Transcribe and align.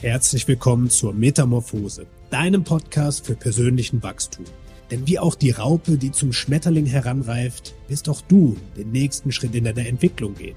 Herzlich 0.00 0.46
willkommen 0.46 0.90
zur 0.90 1.12
Metamorphose, 1.12 2.06
deinem 2.30 2.62
Podcast 2.62 3.26
für 3.26 3.34
persönlichen 3.34 4.00
Wachstum. 4.00 4.44
Denn 4.92 5.08
wie 5.08 5.18
auch 5.18 5.34
die 5.34 5.50
Raupe, 5.50 5.96
die 5.96 6.12
zum 6.12 6.32
Schmetterling 6.32 6.86
heranreift, 6.86 7.74
wirst 7.88 8.08
auch 8.08 8.20
du 8.20 8.56
den 8.76 8.92
nächsten 8.92 9.32
Schritt 9.32 9.56
in 9.56 9.64
deiner 9.64 9.88
Entwicklung 9.88 10.36
gehen. 10.36 10.54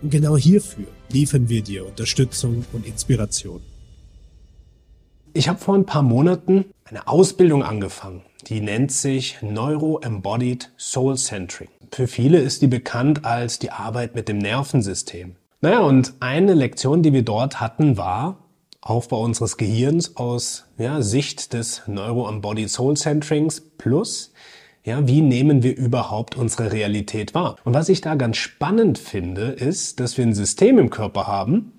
Und 0.00 0.10
genau 0.10 0.36
hierfür 0.36 0.86
liefern 1.10 1.48
wir 1.48 1.62
dir 1.62 1.84
Unterstützung 1.84 2.64
und 2.72 2.86
Inspiration. 2.86 3.62
Ich 5.32 5.48
habe 5.48 5.58
vor 5.58 5.74
ein 5.74 5.86
paar 5.86 6.04
Monaten 6.04 6.66
eine 6.84 7.08
Ausbildung 7.08 7.64
angefangen, 7.64 8.22
die 8.46 8.60
nennt 8.60 8.92
sich 8.92 9.38
Neuro 9.42 9.98
Embodied 10.02 10.70
Soul 10.78 11.16
Centering. 11.16 11.70
Für 11.90 12.06
viele 12.06 12.38
ist 12.38 12.62
die 12.62 12.68
bekannt 12.68 13.24
als 13.24 13.58
die 13.58 13.72
Arbeit 13.72 14.14
mit 14.14 14.28
dem 14.28 14.38
Nervensystem. 14.38 15.34
Naja, 15.62 15.80
und 15.80 16.12
eine 16.20 16.54
Lektion, 16.54 17.02
die 17.02 17.12
wir 17.12 17.22
dort 17.22 17.60
hatten, 17.60 17.96
war, 17.96 18.43
Aufbau 18.84 19.22
unseres 19.22 19.56
Gehirns 19.56 20.16
aus 20.16 20.66
ja, 20.76 21.00
Sicht 21.00 21.54
des 21.54 21.82
Neuro-Embodied 21.86 22.68
Soul 22.68 22.96
Centerings 22.96 23.62
plus 23.78 24.32
ja, 24.84 25.08
wie 25.08 25.22
nehmen 25.22 25.62
wir 25.62 25.74
überhaupt 25.76 26.36
unsere 26.36 26.70
Realität 26.70 27.34
wahr? 27.34 27.56
Und 27.64 27.72
was 27.72 27.88
ich 27.88 28.02
da 28.02 28.16
ganz 28.16 28.36
spannend 28.36 28.98
finde, 28.98 29.44
ist, 29.44 29.98
dass 29.98 30.18
wir 30.18 30.26
ein 30.26 30.34
System 30.34 30.78
im 30.78 30.90
Körper 30.90 31.26
haben, 31.26 31.72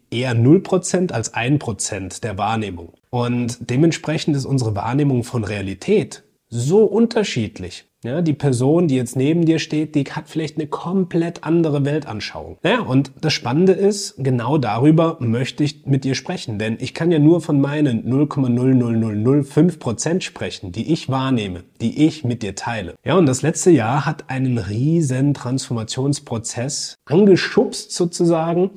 eher 0.09 0.35
0% 0.35 1.11
als 1.11 1.31
1% 1.33 2.21
der 2.21 2.39
Wahrnehmung. 2.39 2.93
Und 3.15 3.69
dementsprechend 3.69 4.35
ist 4.35 4.43
unsere 4.43 4.75
Wahrnehmung 4.75 5.23
von 5.23 5.45
Realität 5.45 6.25
so 6.49 6.83
unterschiedlich. 6.83 7.85
Ja, 8.03 8.21
die 8.21 8.33
Person, 8.33 8.89
die 8.89 8.97
jetzt 8.97 9.15
neben 9.15 9.45
dir 9.45 9.59
steht, 9.59 9.95
die 9.95 10.03
hat 10.03 10.27
vielleicht 10.27 10.57
eine 10.57 10.67
komplett 10.67 11.45
andere 11.45 11.85
Weltanschauung. 11.85 12.57
Naja, 12.61 12.81
und 12.81 13.13
das 13.21 13.31
Spannende 13.31 13.71
ist, 13.71 14.15
genau 14.17 14.57
darüber 14.57 15.15
möchte 15.21 15.63
ich 15.63 15.85
mit 15.85 16.03
dir 16.03 16.13
sprechen, 16.13 16.59
denn 16.59 16.75
ich 16.81 16.93
kann 16.93 17.09
ja 17.09 17.19
nur 17.19 17.39
von 17.39 17.61
meinen 17.61 18.03
0,00005 18.03 19.79
Prozent 19.79 20.25
sprechen, 20.25 20.73
die 20.73 20.91
ich 20.91 21.07
wahrnehme, 21.07 21.63
die 21.79 22.05
ich 22.05 22.25
mit 22.25 22.43
dir 22.43 22.53
teile. 22.55 22.95
Ja, 23.05 23.15
und 23.17 23.27
das 23.27 23.43
letzte 23.43 23.71
Jahr 23.71 24.05
hat 24.05 24.29
einen 24.29 24.57
riesen 24.57 25.33
Transformationsprozess 25.33 26.95
angeschubst 27.05 27.93
sozusagen 27.93 28.71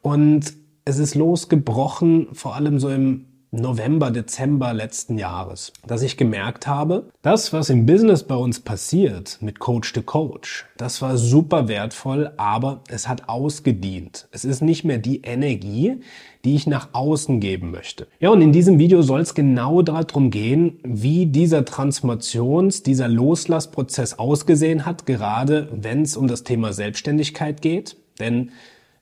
und 0.00 0.54
es 0.86 0.98
ist 0.98 1.14
losgebrochen, 1.14 2.28
vor 2.32 2.56
allem 2.56 2.78
so 2.78 2.88
im 2.88 3.26
November, 3.54 4.10
Dezember 4.10 4.72
letzten 4.72 5.18
Jahres, 5.18 5.74
dass 5.86 6.00
ich 6.00 6.16
gemerkt 6.16 6.66
habe, 6.66 7.10
das, 7.20 7.52
was 7.52 7.68
im 7.68 7.84
Business 7.84 8.22
bei 8.22 8.34
uns 8.34 8.60
passiert 8.60 9.36
mit 9.42 9.58
Coach 9.58 9.92
to 9.92 10.00
Coach, 10.00 10.64
das 10.78 11.02
war 11.02 11.18
super 11.18 11.68
wertvoll, 11.68 12.32
aber 12.38 12.80
es 12.88 13.08
hat 13.08 13.28
ausgedient. 13.28 14.26
Es 14.32 14.46
ist 14.46 14.62
nicht 14.62 14.84
mehr 14.84 14.96
die 14.96 15.20
Energie, 15.20 16.00
die 16.46 16.54
ich 16.54 16.66
nach 16.66 16.88
außen 16.94 17.40
geben 17.40 17.70
möchte. 17.70 18.06
Ja, 18.20 18.30
und 18.30 18.40
in 18.40 18.52
diesem 18.52 18.78
Video 18.78 19.02
soll 19.02 19.20
es 19.20 19.34
genau 19.34 19.82
darum 19.82 20.30
gehen, 20.30 20.78
wie 20.82 21.26
dieser 21.26 21.66
Transformations-, 21.66 22.82
dieser 22.82 23.08
Loslassprozess 23.08 24.18
ausgesehen 24.18 24.86
hat, 24.86 25.04
gerade 25.04 25.68
wenn 25.72 26.00
es 26.00 26.16
um 26.16 26.26
das 26.26 26.42
Thema 26.42 26.72
Selbstständigkeit 26.72 27.60
geht. 27.60 27.96
Denn 28.18 28.50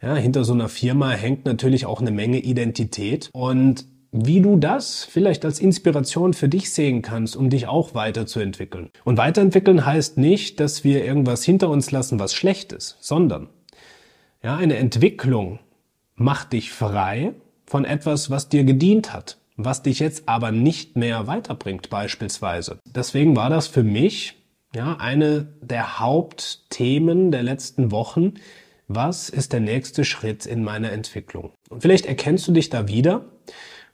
ja, 0.02 0.16
hinter 0.16 0.42
so 0.42 0.54
einer 0.54 0.68
Firma 0.68 1.10
hängt 1.10 1.44
natürlich 1.44 1.86
auch 1.86 2.00
eine 2.00 2.10
Menge 2.10 2.38
Identität 2.38 3.30
und 3.32 3.86
wie 4.12 4.40
du 4.40 4.56
das 4.56 5.04
vielleicht 5.04 5.44
als 5.44 5.60
Inspiration 5.60 6.34
für 6.34 6.48
dich 6.48 6.72
sehen 6.72 7.02
kannst, 7.02 7.36
um 7.36 7.50
dich 7.50 7.66
auch 7.68 7.94
weiterzuentwickeln. 7.94 8.90
Und 9.04 9.18
weiterentwickeln 9.18 9.86
heißt 9.86 10.18
nicht, 10.18 10.58
dass 10.60 10.84
wir 10.84 11.04
irgendwas 11.04 11.44
hinter 11.44 11.68
uns 11.68 11.90
lassen, 11.90 12.18
was 12.18 12.34
schlecht 12.34 12.72
ist, 12.72 12.96
sondern 13.00 13.48
ja, 14.42 14.56
eine 14.56 14.76
Entwicklung 14.76 15.60
macht 16.16 16.52
dich 16.52 16.72
frei 16.72 17.34
von 17.66 17.84
etwas, 17.84 18.30
was 18.30 18.48
dir 18.48 18.64
gedient 18.64 19.12
hat, 19.12 19.38
was 19.56 19.82
dich 19.82 20.00
jetzt 20.00 20.28
aber 20.28 20.50
nicht 20.50 20.96
mehr 20.96 21.26
weiterbringt 21.26 21.90
beispielsweise. 21.90 22.78
Deswegen 22.84 23.36
war 23.36 23.50
das 23.50 23.68
für 23.68 23.84
mich 23.84 24.36
ja 24.74 24.96
eine 24.96 25.52
der 25.60 26.00
Hauptthemen 26.00 27.30
der 27.30 27.42
letzten 27.42 27.90
Wochen, 27.90 28.34
was 28.88 29.28
ist 29.28 29.52
der 29.52 29.60
nächste 29.60 30.04
Schritt 30.04 30.46
in 30.46 30.64
meiner 30.64 30.90
Entwicklung? 30.90 31.52
Und 31.68 31.82
vielleicht 31.82 32.06
erkennst 32.06 32.48
du 32.48 32.52
dich 32.52 32.70
da 32.70 32.88
wieder. 32.88 33.24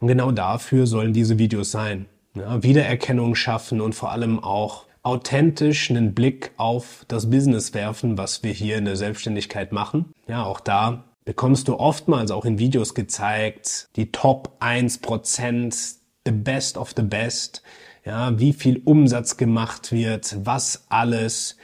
Und 0.01 0.09
genau 0.09 0.31
dafür 0.31 0.87
sollen 0.87 1.13
diese 1.13 1.39
Videos 1.39 1.71
sein. 1.71 2.07
Ja, 2.35 2.63
Wiedererkennung 2.63 3.35
schaffen 3.35 3.81
und 3.81 3.95
vor 3.95 4.13
allem 4.13 4.43
auch 4.43 4.85
authentisch 5.03 5.91
einen 5.91 6.15
Blick 6.15 6.51
auf 6.57 7.05
das 7.09 7.31
Business 7.31 7.73
werfen, 7.75 8.19
was 8.19 8.43
wir 8.43 8.53
hier 8.53 8.77
in 8.77 8.85
der 8.85 8.97
Selbstständigkeit 8.97 9.73
machen. 9.73 10.13
Ja, 10.27 10.45
auch 10.45 10.61
da 10.61 11.05
bekommst 11.25 11.69
du 11.69 11.79
oftmals 11.79 12.31
auch 12.31 12.45
in 12.45 12.59
Videos 12.59 12.95
gezeigt, 12.95 13.89
die 13.97 14.11
Top 14.13 14.57
1%, 14.61 15.95
the 16.25 16.33
best 16.33 16.77
of 16.77 16.93
the 16.97 17.03
best, 17.03 17.63
ja, 18.05 18.39
wie 18.39 18.53
viel 18.53 18.83
Umsatz 18.85 19.37
gemacht 19.37 19.93
wird, 19.93 20.37
was 20.45 20.87
alles 20.89 21.57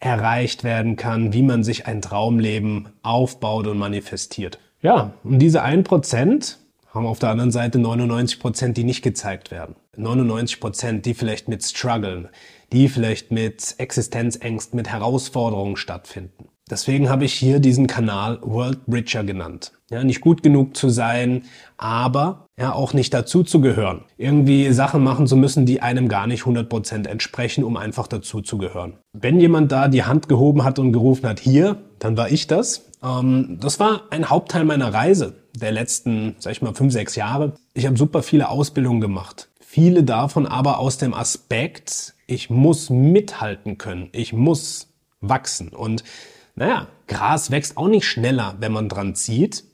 erreicht 0.00 0.64
werden 0.64 0.96
kann, 0.96 1.32
wie 1.32 1.42
man 1.42 1.64
sich 1.64 1.86
ein 1.86 2.02
Traumleben 2.02 2.90
aufbaut 3.02 3.66
und 3.66 3.78
manifestiert. 3.78 4.58
Ja, 4.82 5.14
und 5.24 5.38
diese 5.38 5.64
1% 5.64 6.56
haben 6.94 7.06
auf 7.06 7.18
der 7.18 7.30
anderen 7.30 7.50
Seite 7.50 7.78
99%, 7.78 8.72
die 8.72 8.84
nicht 8.84 9.02
gezeigt 9.02 9.50
werden. 9.50 9.74
99%, 9.98 11.00
die 11.00 11.14
vielleicht 11.14 11.48
mit 11.48 11.64
Struggeln, 11.64 12.28
die 12.72 12.88
vielleicht 12.88 13.32
mit 13.32 13.74
Existenzängsten, 13.78 14.76
mit 14.76 14.88
Herausforderungen 14.88 15.76
stattfinden. 15.76 16.48
Deswegen 16.70 17.10
habe 17.10 17.26
ich 17.26 17.34
hier 17.34 17.58
diesen 17.60 17.86
Kanal 17.86 18.38
World 18.40 18.78
Richer 18.90 19.22
genannt. 19.22 19.72
Ja, 19.90 20.02
nicht 20.02 20.22
gut 20.22 20.42
genug 20.42 20.76
zu 20.76 20.88
sein, 20.88 21.42
aber 21.76 22.46
ja 22.56 22.72
auch 22.72 22.94
nicht 22.94 23.12
dazu 23.12 23.42
zu 23.42 23.60
gehören. 23.60 24.04
Irgendwie 24.16 24.72
Sachen 24.72 25.02
machen 25.02 25.26
zu 25.26 25.36
müssen, 25.36 25.66
die 25.66 25.82
einem 25.82 26.08
gar 26.08 26.26
nicht 26.26 26.44
100% 26.44 27.06
entsprechen, 27.06 27.64
um 27.64 27.76
einfach 27.76 28.06
dazu 28.06 28.40
zu 28.40 28.56
gehören. 28.56 28.94
Wenn 29.12 29.40
jemand 29.40 29.72
da 29.72 29.88
die 29.88 30.04
Hand 30.04 30.26
gehoben 30.28 30.64
hat 30.64 30.78
und 30.78 30.92
gerufen 30.92 31.28
hat, 31.28 31.38
hier, 31.38 31.82
dann 31.98 32.16
war 32.16 32.30
ich 32.30 32.46
das. 32.46 32.86
Ähm, 33.02 33.58
das 33.60 33.78
war 33.78 34.04
ein 34.08 34.30
Hauptteil 34.30 34.64
meiner 34.64 34.94
Reise 34.94 35.43
der 35.54 35.72
letzten, 35.72 36.36
sag 36.38 36.52
ich 36.52 36.62
mal, 36.62 36.74
fünf, 36.74 36.92
sechs 36.92 37.16
Jahre. 37.16 37.54
Ich 37.74 37.86
habe 37.86 37.96
super 37.96 38.22
viele 38.22 38.48
Ausbildungen 38.48 39.00
gemacht. 39.00 39.48
Viele 39.60 40.04
davon 40.04 40.46
aber 40.46 40.78
aus 40.78 40.98
dem 40.98 41.14
Aspekt, 41.14 42.14
ich 42.26 42.50
muss 42.50 42.90
mithalten 42.90 43.78
können. 43.78 44.08
Ich 44.12 44.32
muss 44.32 44.88
wachsen. 45.20 45.68
Und 45.70 46.04
naja, 46.54 46.88
Gras 47.08 47.50
wächst 47.50 47.76
auch 47.76 47.88
nicht 47.88 48.06
schneller, 48.06 48.56
wenn 48.60 48.72
man 48.72 48.88
dran 48.88 49.14
zieht. 49.14 49.64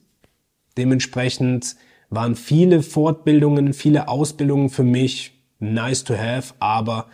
Dementsprechend 0.79 1.77
waren 2.09 2.35
viele 2.35 2.83
Fortbildungen, 2.83 3.75
viele 3.75 4.09
Ausbildungen 4.09 4.71
für 4.71 4.85
mich 4.85 5.33
nice 5.59 6.05
to 6.05 6.17
have, 6.17 6.55
aber 6.59 7.07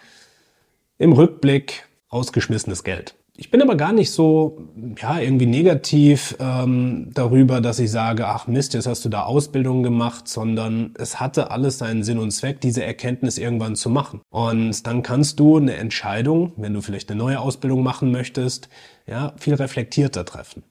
im 0.98 1.12
Rückblick 1.12 1.88
ausgeschmissenes 2.08 2.84
Geld. 2.84 3.15
Ich 3.38 3.50
bin 3.50 3.60
aber 3.60 3.76
gar 3.76 3.92
nicht 3.92 4.10
so, 4.12 4.62
ja, 4.98 5.20
irgendwie 5.20 5.44
negativ 5.44 6.34
ähm, 6.40 7.10
darüber, 7.12 7.60
dass 7.60 7.78
ich 7.78 7.90
sage, 7.90 8.26
ach 8.26 8.46
Mist, 8.46 8.72
jetzt 8.72 8.86
hast 8.86 9.04
du 9.04 9.10
da 9.10 9.24
Ausbildung 9.24 9.82
gemacht, 9.82 10.26
sondern 10.26 10.94
es 10.98 11.20
hatte 11.20 11.50
alles 11.50 11.76
seinen 11.76 12.02
Sinn 12.02 12.18
und 12.18 12.30
Zweck, 12.30 12.62
diese 12.62 12.82
Erkenntnis 12.82 13.36
irgendwann 13.36 13.76
zu 13.76 13.90
machen. 13.90 14.22
Und 14.30 14.86
dann 14.86 15.02
kannst 15.02 15.38
du 15.38 15.58
eine 15.58 15.74
Entscheidung, 15.74 16.52
wenn 16.56 16.72
du 16.72 16.80
vielleicht 16.80 17.10
eine 17.10 17.18
neue 17.18 17.38
Ausbildung 17.38 17.82
machen 17.82 18.10
möchtest, 18.10 18.70
ja, 19.06 19.34
viel 19.38 19.54
reflektierter 19.54 20.24
treffen. 20.24 20.62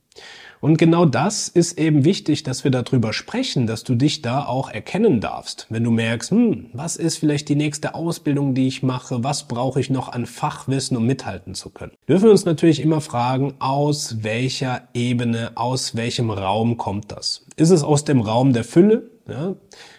Und 0.66 0.80
genau 0.80 1.06
das 1.06 1.48
ist 1.48 1.78
eben 1.78 2.06
wichtig, 2.06 2.42
dass 2.42 2.64
wir 2.64 2.72
darüber 2.72 3.14
sprechen, 3.14 3.68
dass 3.68 3.84
du 3.84 3.94
dich 3.94 4.24
da 4.24 4.44
auch 4.44 4.68
erkennen 4.68 5.22
darfst. 5.22 5.68
Wenn 5.70 5.84
du 5.84 5.92
merkst, 5.92 6.32
hm, 6.32 6.72
was 6.74 6.96
ist 6.96 7.18
vielleicht 7.18 7.50
die 7.50 7.56
nächste 7.56 7.94
Ausbildung, 7.94 8.56
die 8.56 8.68
ich 8.68 8.82
mache, 8.82 9.24
was 9.24 9.48
brauche 9.48 9.80
ich 9.80 9.92
noch 9.92 10.10
an 10.10 10.26
Fachwissen, 10.26 10.98
um 10.98 11.06
mithalten 11.06 11.54
zu 11.54 11.70
können. 11.70 11.92
Dürfen 12.10 12.24
wir 12.24 12.32
uns 12.32 12.46
natürlich 12.46 12.82
immer 12.82 13.00
fragen, 13.00 13.54
aus 13.60 14.24
welcher 14.24 14.88
Ebene, 14.96 15.52
aus 15.54 15.96
welchem 15.96 16.32
Raum 16.32 16.78
kommt 16.78 17.12
das? 17.12 17.46
Ist 17.58 17.70
es 17.70 17.84
aus 17.84 18.04
dem 18.04 18.22
Raum 18.22 18.52
der 18.52 18.64
Fülle? 18.64 19.12
Ja? 19.30 19.54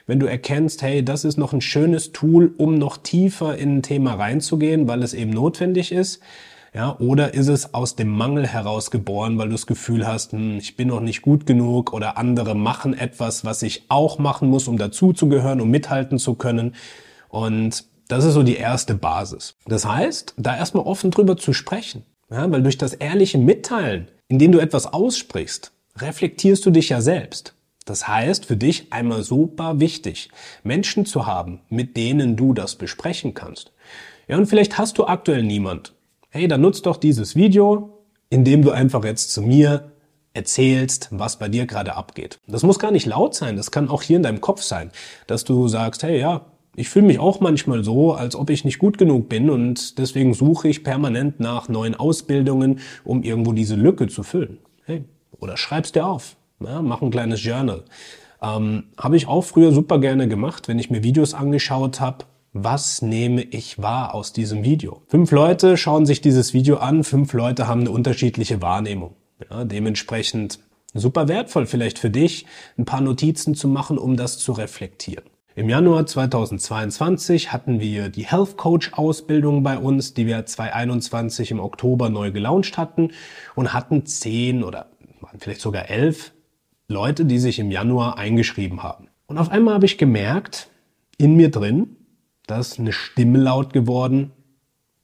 Wenn 0.09 0.19
du 0.19 0.27
erkennst, 0.27 0.83
hey, 0.83 1.05
das 1.05 1.25
ist 1.25 1.37
noch 1.39 1.53
ein 1.53 1.61
schönes 1.61 2.11
Tool, 2.11 2.53
um 2.57 2.75
noch 2.75 2.97
tiefer 2.97 3.57
in 3.57 3.77
ein 3.77 3.83
Thema 3.83 4.15
reinzugehen, 4.15 4.89
weil 4.89 5.05
es 5.05 5.15
eben 5.15 5.31
notwendig 5.31 5.93
ist, 5.93 6.21
ja, 6.76 6.94
oder 6.99 7.32
ist 7.32 7.49
es 7.49 7.73
aus 7.73 7.96
dem 7.96 8.11
Mangel 8.11 8.46
heraus 8.46 8.90
geboren, 8.90 9.38
weil 9.38 9.49
du 9.49 9.52
das 9.52 9.67
Gefühl 9.67 10.06
hast, 10.06 10.32
hm, 10.32 10.58
ich 10.58 10.76
bin 10.76 10.88
noch 10.88 11.00
nicht 11.00 11.23
gut 11.23 11.46
genug 11.46 11.94
oder 11.94 12.19
andere 12.19 12.55
machen 12.55 12.93
etwas, 12.93 13.46
was 13.46 13.62
ich 13.62 13.87
auch 13.88 14.19
machen 14.19 14.50
muss, 14.50 14.69
um 14.69 14.76
dazuzugehören, 14.76 15.62
um 15.62 15.70
mithalten 15.70 16.19
zu 16.19 16.34
können. 16.34 16.75
Und 17.31 17.87
das 18.08 18.25
ist 18.25 18.34
so 18.34 18.43
die 18.43 18.56
erste 18.56 18.94
Basis. 18.94 19.56
Das 19.64 19.87
heißt, 19.87 20.34
da 20.37 20.55
erstmal 20.55 20.84
offen 20.84 21.11
drüber 21.11 21.38
zu 21.38 21.55
sprechen. 21.55 22.05
Ja, 22.31 22.50
weil 22.50 22.62
durch 22.62 22.76
das 22.76 22.93
ehrliche 22.93 23.38
Mitteilen, 23.38 24.08
indem 24.28 24.52
du 24.52 24.58
etwas 24.58 24.93
aussprichst, 24.93 25.73
reflektierst 25.96 26.67
du 26.67 26.70
dich 26.70 26.90
ja 26.90 27.00
selbst. 27.00 27.55
Das 27.87 28.06
heißt, 28.06 28.44
für 28.44 28.58
dich 28.58 28.93
einmal 28.93 29.23
super 29.23 29.81
wichtig, 29.81 30.28
Menschen 30.62 31.06
zu 31.06 31.25
haben, 31.25 31.61
mit 31.70 31.96
denen 31.96 32.37
du 32.37 32.52
das 32.52 32.75
besprechen 32.75 33.32
kannst. 33.32 33.73
Ja, 34.28 34.37
und 34.37 34.44
vielleicht 34.44 34.76
hast 34.76 34.99
du 34.99 35.06
aktuell 35.06 35.43
niemand. 35.43 35.96
Hey, 36.37 36.49
dann 36.49 36.61
nutzt 36.61 36.85
doch 36.85 36.99
dieses 36.99 37.35
Video, 37.35 38.05
indem 38.29 38.61
du 38.61 38.71
einfach 38.71 39.03
jetzt 39.06 39.33
zu 39.33 39.41
mir 39.41 39.93
erzählst, 40.35 41.09
was 41.11 41.38
bei 41.38 41.49
dir 41.49 41.65
gerade 41.65 41.97
abgeht. 41.97 42.41
Das 42.47 42.62
muss 42.62 42.79
gar 42.79 42.91
nicht 42.91 43.06
laut 43.06 43.35
sein, 43.35 43.56
das 43.56 43.71
kann 43.71 43.88
auch 43.88 44.03
hier 44.03 44.19
in 44.19 44.23
deinem 44.23 44.43
Kopf 44.43 44.61
sein, 44.61 44.91
dass 45.27 45.44
du 45.44 45.67
sagst, 45.67 46.03
hey, 46.03 46.21
ja, 46.21 46.44
ich 46.75 46.91
fühle 46.91 47.06
mich 47.06 47.21
auch 47.21 47.41
manchmal 47.41 47.85
so, 47.85 48.12
als 48.12 48.37
ob 48.37 48.50
ich 48.50 48.67
nicht 48.67 48.79
gut 48.79 48.99
genug 48.99 49.31
bin 49.31 49.49
und 49.49 49.97
deswegen 49.97 50.35
suche 50.35 50.69
ich 50.69 50.85
permanent 50.85 51.41
nach 51.41 51.71
neuen 51.71 51.94
Ausbildungen, 51.94 52.81
um 53.03 53.23
irgendwo 53.23 53.53
diese 53.55 53.75
Lücke 53.75 54.06
zu 54.06 54.23
füllen. 54.23 54.59
Hey, 54.85 55.05
oder 55.41 55.56
schreib's 55.56 55.93
dir 55.93 56.06
auf, 56.06 56.37
ja, 56.61 56.83
mach 56.83 57.00
ein 57.00 57.11
kleines 57.11 57.43
Journal. 57.43 57.85
Ähm, 58.43 58.85
habe 58.99 59.17
ich 59.17 59.27
auch 59.27 59.41
früher 59.41 59.73
super 59.73 59.99
gerne 60.00 60.29
gemacht, 60.29 60.69
wenn 60.69 60.79
ich 60.79 60.91
mir 60.91 61.03
Videos 61.03 61.33
angeschaut 61.33 61.99
habe. 62.03 62.27
Was 62.58 63.03
nehme 63.03 63.43
ich 63.43 63.82
wahr 63.82 64.14
aus 64.14 64.32
diesem 64.32 64.64
Video? 64.64 65.03
Fünf 65.08 65.31
Leute 65.31 65.76
schauen 65.76 66.06
sich 66.06 66.23
dieses 66.23 66.55
Video 66.55 66.79
an, 66.79 67.05
fünf 67.05 67.35
Leute 67.35 67.69
haben 67.69 67.82
eine 67.82 67.91
unterschiedliche 67.91 68.62
Wahrnehmung. 68.62 69.14
Ja, 69.50 69.67
dementsprechend 69.67 70.58
super 70.94 71.29
wertvoll 71.29 71.67
vielleicht 71.67 71.99
für 71.99 72.08
dich, 72.08 72.47
ein 72.79 72.87
paar 72.87 73.03
Notizen 73.03 73.55
zu 73.55 73.69
machen, 73.69 73.99
um 73.99 74.17
das 74.17 74.38
zu 74.38 74.53
reflektieren. 74.53 75.26
Im 75.55 75.69
Januar 75.69 76.06
2022 76.06 77.53
hatten 77.53 77.79
wir 77.79 78.08
die 78.08 78.25
Health 78.25 78.56
Coach 78.56 78.94
Ausbildung 78.94 79.62
bei 79.62 79.76
uns, 79.76 80.14
die 80.14 80.26
wir 80.26 80.47
2021 80.47 81.50
im 81.50 81.61
Oktober 81.61 82.09
neu 82.09 82.31
gelauncht 82.31 82.79
hatten 82.79 83.11
und 83.55 83.75
hatten 83.75 84.06
zehn 84.06 84.64
oder 84.64 84.87
vielleicht 85.38 85.61
sogar 85.61 85.91
elf 85.91 86.32
Leute, 86.88 87.26
die 87.26 87.38
sich 87.38 87.59
im 87.59 87.70
Januar 87.70 88.17
eingeschrieben 88.17 88.82
haben. 88.82 89.09
Und 89.26 89.37
auf 89.37 89.50
einmal 89.50 89.75
habe 89.75 89.85
ich 89.85 89.99
gemerkt, 89.99 90.70
in 91.19 91.35
mir 91.35 91.50
drin, 91.50 91.96
dass 92.47 92.79
eine 92.79 92.93
Stimme 92.93 93.39
laut 93.39 93.73
geworden, 93.73 94.33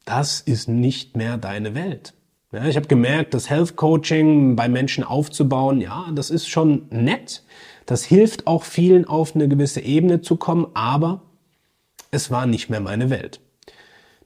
das 0.04 0.40
ist 0.40 0.68
nicht 0.68 1.16
mehr 1.16 1.36
deine 1.36 1.74
Welt. 1.74 2.14
Ja, 2.52 2.66
ich 2.66 2.76
habe 2.76 2.86
gemerkt, 2.86 3.34
das 3.34 3.48
Health 3.48 3.76
Coaching 3.76 4.56
bei 4.56 4.68
Menschen 4.68 5.04
aufzubauen, 5.04 5.80
ja, 5.80 6.10
das 6.14 6.30
ist 6.30 6.48
schon 6.48 6.86
nett. 6.90 7.42
Das 7.86 8.04
hilft 8.04 8.46
auch 8.46 8.64
vielen 8.64 9.06
auf 9.06 9.34
eine 9.34 9.48
gewisse 9.48 9.80
Ebene 9.80 10.20
zu 10.20 10.36
kommen, 10.36 10.66
aber 10.74 11.22
es 12.10 12.30
war 12.30 12.46
nicht 12.46 12.68
mehr 12.68 12.80
meine 12.80 13.10
Welt. 13.10 13.40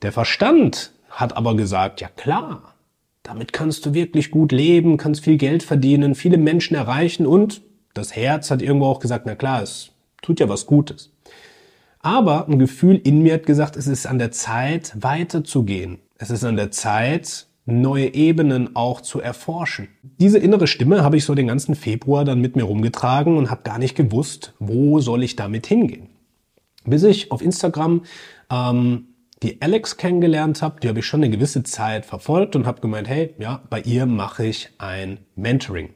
Der 0.02 0.12
Verstand 0.12 0.92
hat 1.08 1.36
aber 1.36 1.56
gesagt, 1.56 2.00
ja 2.00 2.08
klar, 2.08 2.74
damit 3.22 3.52
kannst 3.52 3.86
du 3.86 3.94
wirklich 3.94 4.30
gut 4.30 4.52
leben, 4.52 4.98
kannst 4.98 5.24
viel 5.24 5.36
Geld 5.36 5.62
verdienen, 5.62 6.14
viele 6.14 6.36
Menschen 6.36 6.74
erreichen 6.74 7.26
und 7.26 7.62
das 7.94 8.14
Herz 8.14 8.50
hat 8.50 8.60
irgendwo 8.60 8.86
auch 8.86 9.00
gesagt, 9.00 9.24
na 9.26 9.34
klar, 9.34 9.62
es 9.62 9.90
tut 10.20 10.40
ja 10.40 10.48
was 10.48 10.66
Gutes. 10.66 11.15
Aber 12.06 12.46
ein 12.46 12.60
Gefühl 12.60 13.00
in 13.02 13.22
mir 13.24 13.34
hat 13.34 13.46
gesagt, 13.46 13.74
es 13.74 13.88
ist 13.88 14.06
an 14.06 14.18
der 14.18 14.30
Zeit, 14.30 14.94
weiterzugehen. 14.94 15.98
Es 16.18 16.30
ist 16.30 16.44
an 16.44 16.54
der 16.54 16.70
Zeit, 16.70 17.48
neue 17.64 18.14
Ebenen 18.14 18.76
auch 18.76 19.00
zu 19.00 19.20
erforschen. 19.20 19.88
Diese 20.20 20.38
innere 20.38 20.68
Stimme 20.68 21.02
habe 21.02 21.16
ich 21.16 21.24
so 21.24 21.34
den 21.34 21.48
ganzen 21.48 21.74
Februar 21.74 22.24
dann 22.24 22.40
mit 22.40 22.54
mir 22.54 22.62
rumgetragen 22.62 23.36
und 23.36 23.50
habe 23.50 23.64
gar 23.64 23.80
nicht 23.80 23.96
gewusst, 23.96 24.54
wo 24.60 25.00
soll 25.00 25.24
ich 25.24 25.34
damit 25.34 25.66
hingehen. 25.66 26.10
Bis 26.84 27.02
ich 27.02 27.32
auf 27.32 27.42
Instagram 27.42 28.02
ähm, 28.52 29.08
die 29.42 29.60
Alex 29.60 29.96
kennengelernt 29.96 30.62
habe, 30.62 30.78
die 30.78 30.88
habe 30.88 31.00
ich 31.00 31.06
schon 31.06 31.24
eine 31.24 31.36
gewisse 31.36 31.64
Zeit 31.64 32.06
verfolgt 32.06 32.54
und 32.54 32.66
habe 32.66 32.80
gemeint, 32.80 33.08
hey, 33.08 33.34
ja, 33.40 33.62
bei 33.68 33.80
ihr 33.80 34.06
mache 34.06 34.46
ich 34.46 34.70
ein 34.78 35.18
Mentoring. 35.34 35.90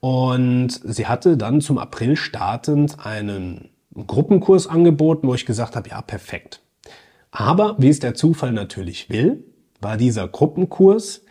Und 0.00 0.80
sie 0.82 1.06
hatte 1.06 1.36
dann 1.36 1.60
zum 1.60 1.78
April 1.78 2.16
startend 2.16 3.06
einen 3.06 3.68
Gruppenkurs 4.06 4.66
angeboten, 4.66 5.26
wo 5.28 5.34
ich 5.34 5.46
gesagt 5.46 5.76
habe, 5.76 5.88
ja, 5.90 6.00
perfekt. 6.02 6.60
Aber 7.30 7.76
wie 7.78 7.88
es 7.88 7.98
der 7.98 8.14
Zufall 8.14 8.52
natürlich 8.52 9.10
will, 9.10 9.44
war 9.80 9.96
dieser 9.96 10.28
Gruppenkurs 10.28 11.24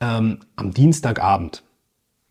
ähm, 0.00 0.40
am 0.56 0.72
Dienstagabend. 0.72 1.62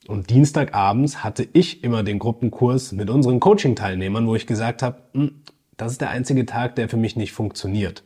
Und 0.08 0.30
Dienstagabends 0.30 1.24
hatte 1.24 1.48
ich 1.54 1.84
immer 1.84 2.04
den 2.04 2.20
Gruppenkurs 2.20 2.92
mit 2.92 3.10
unseren 3.10 3.40
Coaching-Teilnehmern, 3.40 4.28
wo 4.28 4.36
ich 4.36 4.48
gesagt 4.48 4.82
habe, 4.82 5.04
hm, 5.14 5.42
das 5.78 5.94
ist 5.94 6.02
der 6.02 6.10
einzige 6.10 6.46
Tag, 6.46 6.76
der 6.76 6.90
für 6.90 6.98
mich 6.98 7.16
nicht 7.16 7.32
funktioniert. 7.32 8.04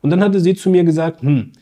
Und 0.00 0.10
dann 0.10 0.22
hatte 0.22 0.40
sie 0.40 0.54
zu 0.54 0.70
mir 0.70 0.84
gesagt, 0.84 1.22
hm, 1.22 1.52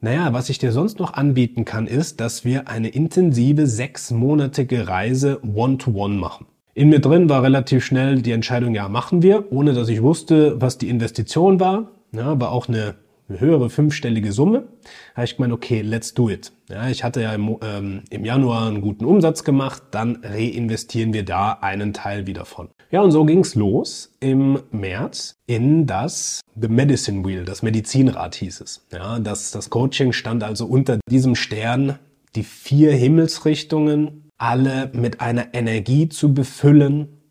naja, 0.00 0.32
was 0.32 0.48
ich 0.48 0.58
dir 0.58 0.72
sonst 0.72 0.98
noch 0.98 1.14
anbieten 1.14 1.64
kann, 1.64 1.86
ist, 1.86 2.20
dass 2.20 2.44
wir 2.44 2.68
eine 2.68 2.88
intensive 2.88 3.68
sechsmonatige 3.68 4.88
Reise 4.88 5.40
One-to-One 5.44 6.16
-one 6.16 6.18
machen. 6.18 6.46
In 6.74 6.88
mir 6.88 7.00
drin 7.00 7.28
war 7.28 7.42
relativ 7.42 7.84
schnell 7.84 8.22
die 8.22 8.32
Entscheidung, 8.32 8.74
ja, 8.74 8.88
machen 8.88 9.22
wir, 9.22 9.52
ohne 9.52 9.74
dass 9.74 9.90
ich 9.90 10.00
wusste, 10.00 10.58
was 10.60 10.78
die 10.78 10.88
Investition 10.88 11.60
war. 11.60 11.90
Ja, 12.12 12.40
war 12.40 12.50
auch 12.50 12.66
eine 12.66 12.94
höhere 13.28 13.70
fünfstellige 13.70 14.32
Summe, 14.32 14.68
habe 15.14 15.24
ich 15.24 15.36
gemeint, 15.36 15.52
okay, 15.52 15.82
let's 15.82 16.14
do 16.14 16.30
it. 16.30 16.52
Ja, 16.68 16.88
ich 16.88 17.04
hatte 17.04 17.22
ja 17.22 17.34
im, 17.34 17.56
ähm, 17.62 18.02
im 18.10 18.24
Januar 18.24 18.68
einen 18.68 18.80
guten 18.80 19.04
Umsatz 19.04 19.44
gemacht, 19.44 19.82
dann 19.90 20.20
reinvestieren 20.22 21.12
wir 21.12 21.24
da 21.24 21.52
einen 21.60 21.92
Teil 21.92 22.26
wieder 22.26 22.44
von. 22.44 22.68
Ja, 22.90 23.02
und 23.02 23.10
so 23.10 23.24
ging's 23.24 23.54
los 23.54 24.14
im 24.20 24.58
März 24.70 25.34
in 25.46 25.86
das 25.86 26.40
The 26.60 26.68
Medicine 26.68 27.24
Wheel, 27.26 27.44
das 27.44 27.62
Medizinrad 27.62 28.34
hieß 28.34 28.60
es. 28.60 28.86
Ja, 28.92 29.18
das, 29.18 29.50
das 29.50 29.70
Coaching 29.70 30.12
stand 30.12 30.42
also 30.42 30.66
unter 30.66 30.98
diesem 31.08 31.34
Stern, 31.34 31.98
die 32.34 32.42
vier 32.42 32.92
Himmelsrichtungen, 32.92 34.21
alle 34.42 34.90
mit 34.92 35.20
einer 35.20 35.54
Energie 35.54 36.08
zu 36.08 36.34
befüllen, 36.34 37.22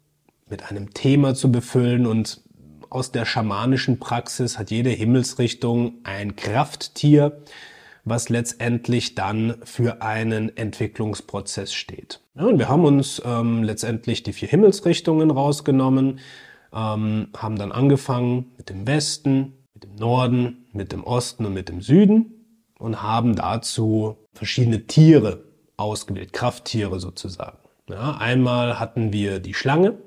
mit 0.49 0.71
einem 0.71 0.93
Thema 0.93 1.35
zu 1.35 1.51
befüllen 1.51 2.05
und 2.05 2.41
aus 2.89 3.11
der 3.11 3.25
schamanischen 3.25 3.99
Praxis 3.99 4.57
hat 4.57 4.71
jede 4.71 4.91
Himmelsrichtung 4.91 5.95
ein 6.05 6.37
Krafttier, 6.37 7.41
was 8.05 8.29
letztendlich 8.29 9.13
dann 9.13 9.55
für 9.65 10.01
einen 10.01 10.55
Entwicklungsprozess 10.55 11.73
steht. 11.73 12.21
Ja, 12.35 12.45
und 12.45 12.59
wir 12.59 12.69
haben 12.69 12.85
uns 12.85 13.21
ähm, 13.25 13.61
letztendlich 13.63 14.23
die 14.23 14.31
vier 14.31 14.47
Himmelsrichtungen 14.47 15.31
rausgenommen, 15.31 16.19
ähm, 16.71 17.27
haben 17.35 17.57
dann 17.57 17.73
angefangen 17.73 18.53
mit 18.55 18.69
dem 18.69 18.87
Westen, 18.87 19.57
mit 19.73 19.83
dem 19.83 19.95
Norden, 19.95 20.65
mit 20.71 20.93
dem 20.93 21.03
Osten 21.03 21.45
und 21.45 21.53
mit 21.53 21.67
dem 21.67 21.81
Süden 21.81 22.45
und 22.79 23.03
haben 23.03 23.35
dazu 23.35 24.15
verschiedene 24.31 24.87
Tiere 24.87 25.50
ausgewählt, 25.81 26.33
Krafttiere 26.33 26.99
sozusagen. 26.99 27.57
Ja, 27.89 28.17
einmal 28.17 28.79
hatten 28.79 29.11
wir 29.11 29.39
die 29.39 29.53
Schlange, 29.53 29.97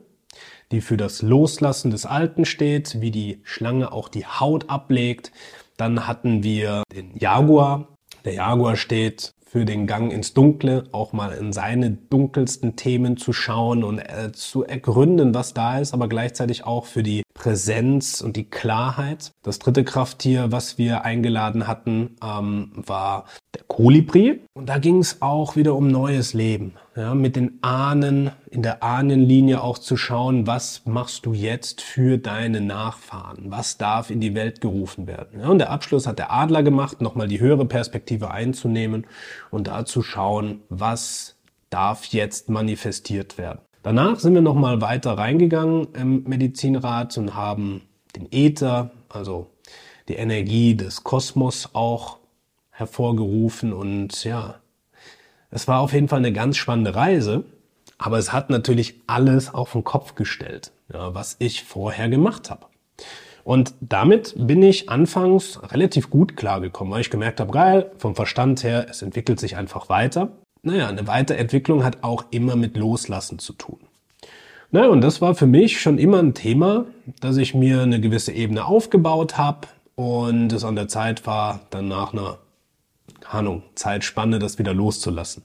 die 0.72 0.80
für 0.80 0.96
das 0.96 1.22
Loslassen 1.22 1.90
des 1.90 2.06
Alten 2.06 2.44
steht, 2.44 3.00
wie 3.00 3.10
die 3.10 3.40
Schlange 3.44 3.92
auch 3.92 4.08
die 4.08 4.26
Haut 4.26 4.70
ablegt. 4.70 5.32
Dann 5.76 6.06
hatten 6.06 6.42
wir 6.42 6.82
den 6.94 7.16
Jaguar. 7.16 7.88
Der 8.24 8.34
Jaguar 8.34 8.76
steht 8.76 9.32
für 9.44 9.64
den 9.64 9.86
Gang 9.86 10.12
ins 10.12 10.34
Dunkle, 10.34 10.84
auch 10.92 11.12
mal 11.12 11.32
in 11.32 11.52
seine 11.52 11.90
dunkelsten 11.90 12.74
Themen 12.74 13.16
zu 13.16 13.32
schauen 13.32 13.84
und 13.84 13.98
äh, 13.98 14.32
zu 14.32 14.64
ergründen, 14.64 15.34
was 15.34 15.54
da 15.54 15.78
ist, 15.78 15.94
aber 15.94 16.08
gleichzeitig 16.08 16.64
auch 16.64 16.86
für 16.86 17.02
die 17.02 17.22
Präsenz 17.44 18.22
und 18.22 18.36
die 18.36 18.48
Klarheit. 18.48 19.32
Das 19.42 19.58
dritte 19.58 19.84
Krafttier, 19.84 20.50
was 20.50 20.78
wir 20.78 21.04
eingeladen 21.04 21.66
hatten, 21.66 22.16
ähm, 22.24 22.72
war 22.74 23.26
der 23.54 23.64
Kolibri. 23.64 24.40
Und 24.54 24.70
da 24.70 24.78
ging 24.78 25.00
es 25.00 25.20
auch 25.20 25.54
wieder 25.54 25.74
um 25.74 25.88
neues 25.88 26.32
Leben. 26.32 26.72
Ja, 26.96 27.14
mit 27.14 27.36
den 27.36 27.58
Ahnen, 27.60 28.30
in 28.50 28.62
der 28.62 28.82
Ahnenlinie 28.82 29.62
auch 29.62 29.76
zu 29.76 29.98
schauen, 29.98 30.46
was 30.46 30.86
machst 30.86 31.26
du 31.26 31.34
jetzt 31.34 31.82
für 31.82 32.16
deine 32.16 32.62
Nachfahren? 32.62 33.50
Was 33.50 33.76
darf 33.76 34.08
in 34.08 34.20
die 34.20 34.34
Welt 34.34 34.62
gerufen 34.62 35.06
werden? 35.06 35.40
Ja, 35.40 35.48
und 35.48 35.58
der 35.58 35.68
Abschluss 35.68 36.06
hat 36.06 36.18
der 36.18 36.32
Adler 36.32 36.62
gemacht, 36.62 37.02
nochmal 37.02 37.28
die 37.28 37.40
höhere 37.40 37.66
Perspektive 37.66 38.30
einzunehmen 38.30 39.06
und 39.50 39.66
da 39.66 39.84
zu 39.84 40.00
schauen, 40.02 40.62
was 40.70 41.36
darf 41.68 42.06
jetzt 42.06 42.48
manifestiert 42.48 43.36
werden. 43.36 43.60
Danach 43.84 44.18
sind 44.18 44.32
wir 44.32 44.40
nochmal 44.40 44.80
weiter 44.80 45.12
reingegangen 45.18 45.88
im 45.92 46.22
Medizinrat 46.24 47.18
und 47.18 47.34
haben 47.34 47.82
den 48.16 48.32
Äther, 48.32 48.92
also 49.10 49.50
die 50.08 50.14
Energie 50.14 50.74
des 50.74 51.04
Kosmos 51.04 51.68
auch 51.74 52.16
hervorgerufen 52.70 53.74
und 53.74 54.24
ja, 54.24 54.54
es 55.50 55.68
war 55.68 55.80
auf 55.80 55.92
jeden 55.92 56.08
Fall 56.08 56.20
eine 56.20 56.32
ganz 56.32 56.56
spannende 56.56 56.94
Reise, 56.94 57.44
aber 57.98 58.16
es 58.16 58.32
hat 58.32 58.48
natürlich 58.48 59.02
alles 59.06 59.52
auf 59.52 59.72
den 59.72 59.84
Kopf 59.84 60.14
gestellt, 60.14 60.72
ja, 60.90 61.14
was 61.14 61.36
ich 61.38 61.62
vorher 61.62 62.08
gemacht 62.08 62.50
habe. 62.50 62.64
Und 63.44 63.74
damit 63.80 64.34
bin 64.38 64.62
ich 64.62 64.88
anfangs 64.88 65.60
relativ 65.62 66.08
gut 66.08 66.38
klargekommen, 66.38 66.90
weil 66.90 67.02
ich 67.02 67.10
gemerkt 67.10 67.38
habe, 67.38 67.52
geil, 67.52 67.92
vom 67.98 68.14
Verstand 68.14 68.64
her, 68.64 68.86
es 68.88 69.02
entwickelt 69.02 69.38
sich 69.38 69.58
einfach 69.58 69.90
weiter. 69.90 70.32
Naja, 70.64 70.88
eine 70.88 71.06
Weiterentwicklung 71.06 71.84
hat 71.84 71.98
auch 72.02 72.24
immer 72.30 72.56
mit 72.56 72.76
Loslassen 72.76 73.38
zu 73.38 73.52
tun. 73.52 73.80
Naja, 74.70 74.88
und 74.88 75.02
das 75.02 75.20
war 75.20 75.34
für 75.34 75.46
mich 75.46 75.80
schon 75.80 75.98
immer 75.98 76.18
ein 76.18 76.32
Thema, 76.32 76.86
dass 77.20 77.36
ich 77.36 77.54
mir 77.54 77.82
eine 77.82 78.00
gewisse 78.00 78.32
Ebene 78.32 78.64
aufgebaut 78.64 79.36
habe 79.36 79.68
und 79.94 80.52
es 80.52 80.64
an 80.64 80.74
der 80.74 80.88
Zeit 80.88 81.26
war, 81.26 81.60
dann 81.68 81.88
nach 81.88 82.14
einer 82.14 82.38
Ahnung, 83.30 83.62
Zeitspanne 83.74 84.38
das 84.38 84.58
wieder 84.58 84.72
loszulassen. 84.72 85.44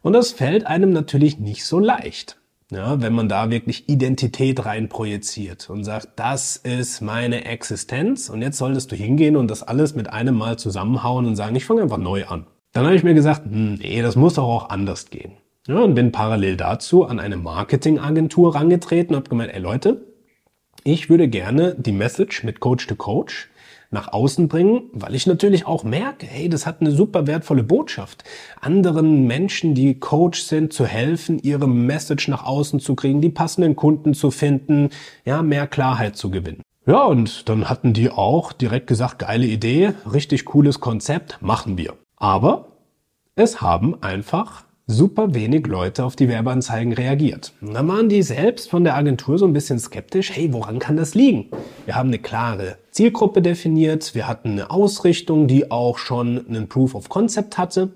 Und 0.00 0.14
das 0.14 0.32
fällt 0.32 0.66
einem 0.66 0.90
natürlich 0.90 1.38
nicht 1.38 1.66
so 1.66 1.78
leicht. 1.78 2.38
Ja, 2.70 3.02
wenn 3.02 3.12
man 3.12 3.28
da 3.28 3.50
wirklich 3.50 3.88
Identität 3.88 4.64
rein 4.64 4.88
projiziert 4.88 5.68
und 5.68 5.84
sagt, 5.84 6.08
das 6.16 6.56
ist 6.56 7.02
meine 7.02 7.44
Existenz 7.44 8.28
und 8.30 8.42
jetzt 8.42 8.58
solltest 8.58 8.90
du 8.92 8.96
hingehen 8.96 9.36
und 9.36 9.50
das 9.50 9.62
alles 9.62 9.94
mit 9.94 10.08
einem 10.08 10.36
Mal 10.36 10.58
zusammenhauen 10.58 11.26
und 11.26 11.36
sagen, 11.36 11.56
ich 11.56 11.64
fange 11.66 11.82
einfach 11.82 11.98
neu 11.98 12.26
an. 12.26 12.46
Dann 12.72 12.84
habe 12.86 12.94
ich 12.94 13.02
mir 13.02 13.14
gesagt, 13.14 13.42
nee, 13.46 14.00
das 14.00 14.14
muss 14.14 14.34
doch 14.34 14.44
auch 14.44 14.70
anders 14.70 15.10
gehen. 15.10 15.32
Ja, 15.66 15.80
und 15.80 15.94
bin 15.94 16.12
parallel 16.12 16.56
dazu 16.56 17.04
an 17.04 17.18
eine 17.20 17.36
Marketingagentur 17.36 18.54
rangetreten 18.54 19.14
und 19.14 19.22
habe 19.22 19.30
gemeint, 19.30 19.52
ey 19.52 19.60
Leute, 19.60 20.06
ich 20.84 21.10
würde 21.10 21.28
gerne 21.28 21.74
die 21.76 21.92
Message 21.92 22.44
mit 22.44 22.60
Coach 22.60 22.86
to 22.86 22.94
Coach 22.94 23.50
nach 23.90 24.12
außen 24.12 24.48
bringen, 24.48 24.82
weil 24.92 25.14
ich 25.14 25.26
natürlich 25.26 25.66
auch 25.66 25.82
merke, 25.82 26.26
hey, 26.26 26.48
das 26.48 26.64
hat 26.64 26.80
eine 26.80 26.92
super 26.92 27.26
wertvolle 27.26 27.64
Botschaft. 27.64 28.24
Anderen 28.60 29.26
Menschen, 29.26 29.74
die 29.74 29.98
Coach 29.98 30.42
sind, 30.42 30.72
zu 30.72 30.86
helfen, 30.86 31.40
ihre 31.40 31.68
Message 31.68 32.28
nach 32.28 32.44
außen 32.44 32.78
zu 32.78 32.94
kriegen, 32.94 33.20
die 33.20 33.30
passenden 33.30 33.74
Kunden 33.74 34.14
zu 34.14 34.30
finden, 34.30 34.90
ja, 35.24 35.42
mehr 35.42 35.66
Klarheit 35.66 36.16
zu 36.16 36.30
gewinnen. 36.30 36.62
Ja, 36.86 37.04
und 37.04 37.48
dann 37.48 37.68
hatten 37.68 37.92
die 37.92 38.10
auch 38.10 38.52
direkt 38.52 38.86
gesagt, 38.86 39.18
geile 39.18 39.46
Idee, 39.46 39.92
richtig 40.10 40.44
cooles 40.46 40.80
Konzept, 40.80 41.38
machen 41.42 41.76
wir. 41.76 41.94
Aber 42.20 42.66
es 43.34 43.62
haben 43.62 44.02
einfach 44.02 44.64
super 44.86 45.34
wenig 45.34 45.66
Leute 45.66 46.04
auf 46.04 46.16
die 46.16 46.28
Werbeanzeigen 46.28 46.92
reagiert. 46.92 47.54
Und 47.62 47.72
dann 47.72 47.88
waren 47.88 48.10
die 48.10 48.22
selbst 48.22 48.68
von 48.68 48.84
der 48.84 48.94
Agentur 48.94 49.38
so 49.38 49.46
ein 49.46 49.54
bisschen 49.54 49.78
skeptisch, 49.78 50.30
hey, 50.30 50.52
woran 50.52 50.78
kann 50.78 50.98
das 50.98 51.14
liegen? 51.14 51.48
Wir 51.86 51.94
haben 51.94 52.10
eine 52.10 52.18
klare 52.18 52.76
Zielgruppe 52.90 53.40
definiert, 53.40 54.14
wir 54.14 54.28
hatten 54.28 54.50
eine 54.50 54.70
Ausrichtung, 54.70 55.46
die 55.46 55.70
auch 55.70 55.96
schon 55.96 56.46
einen 56.46 56.68
Proof 56.68 56.94
of 56.94 57.08
Concept 57.08 57.56
hatte. 57.56 57.92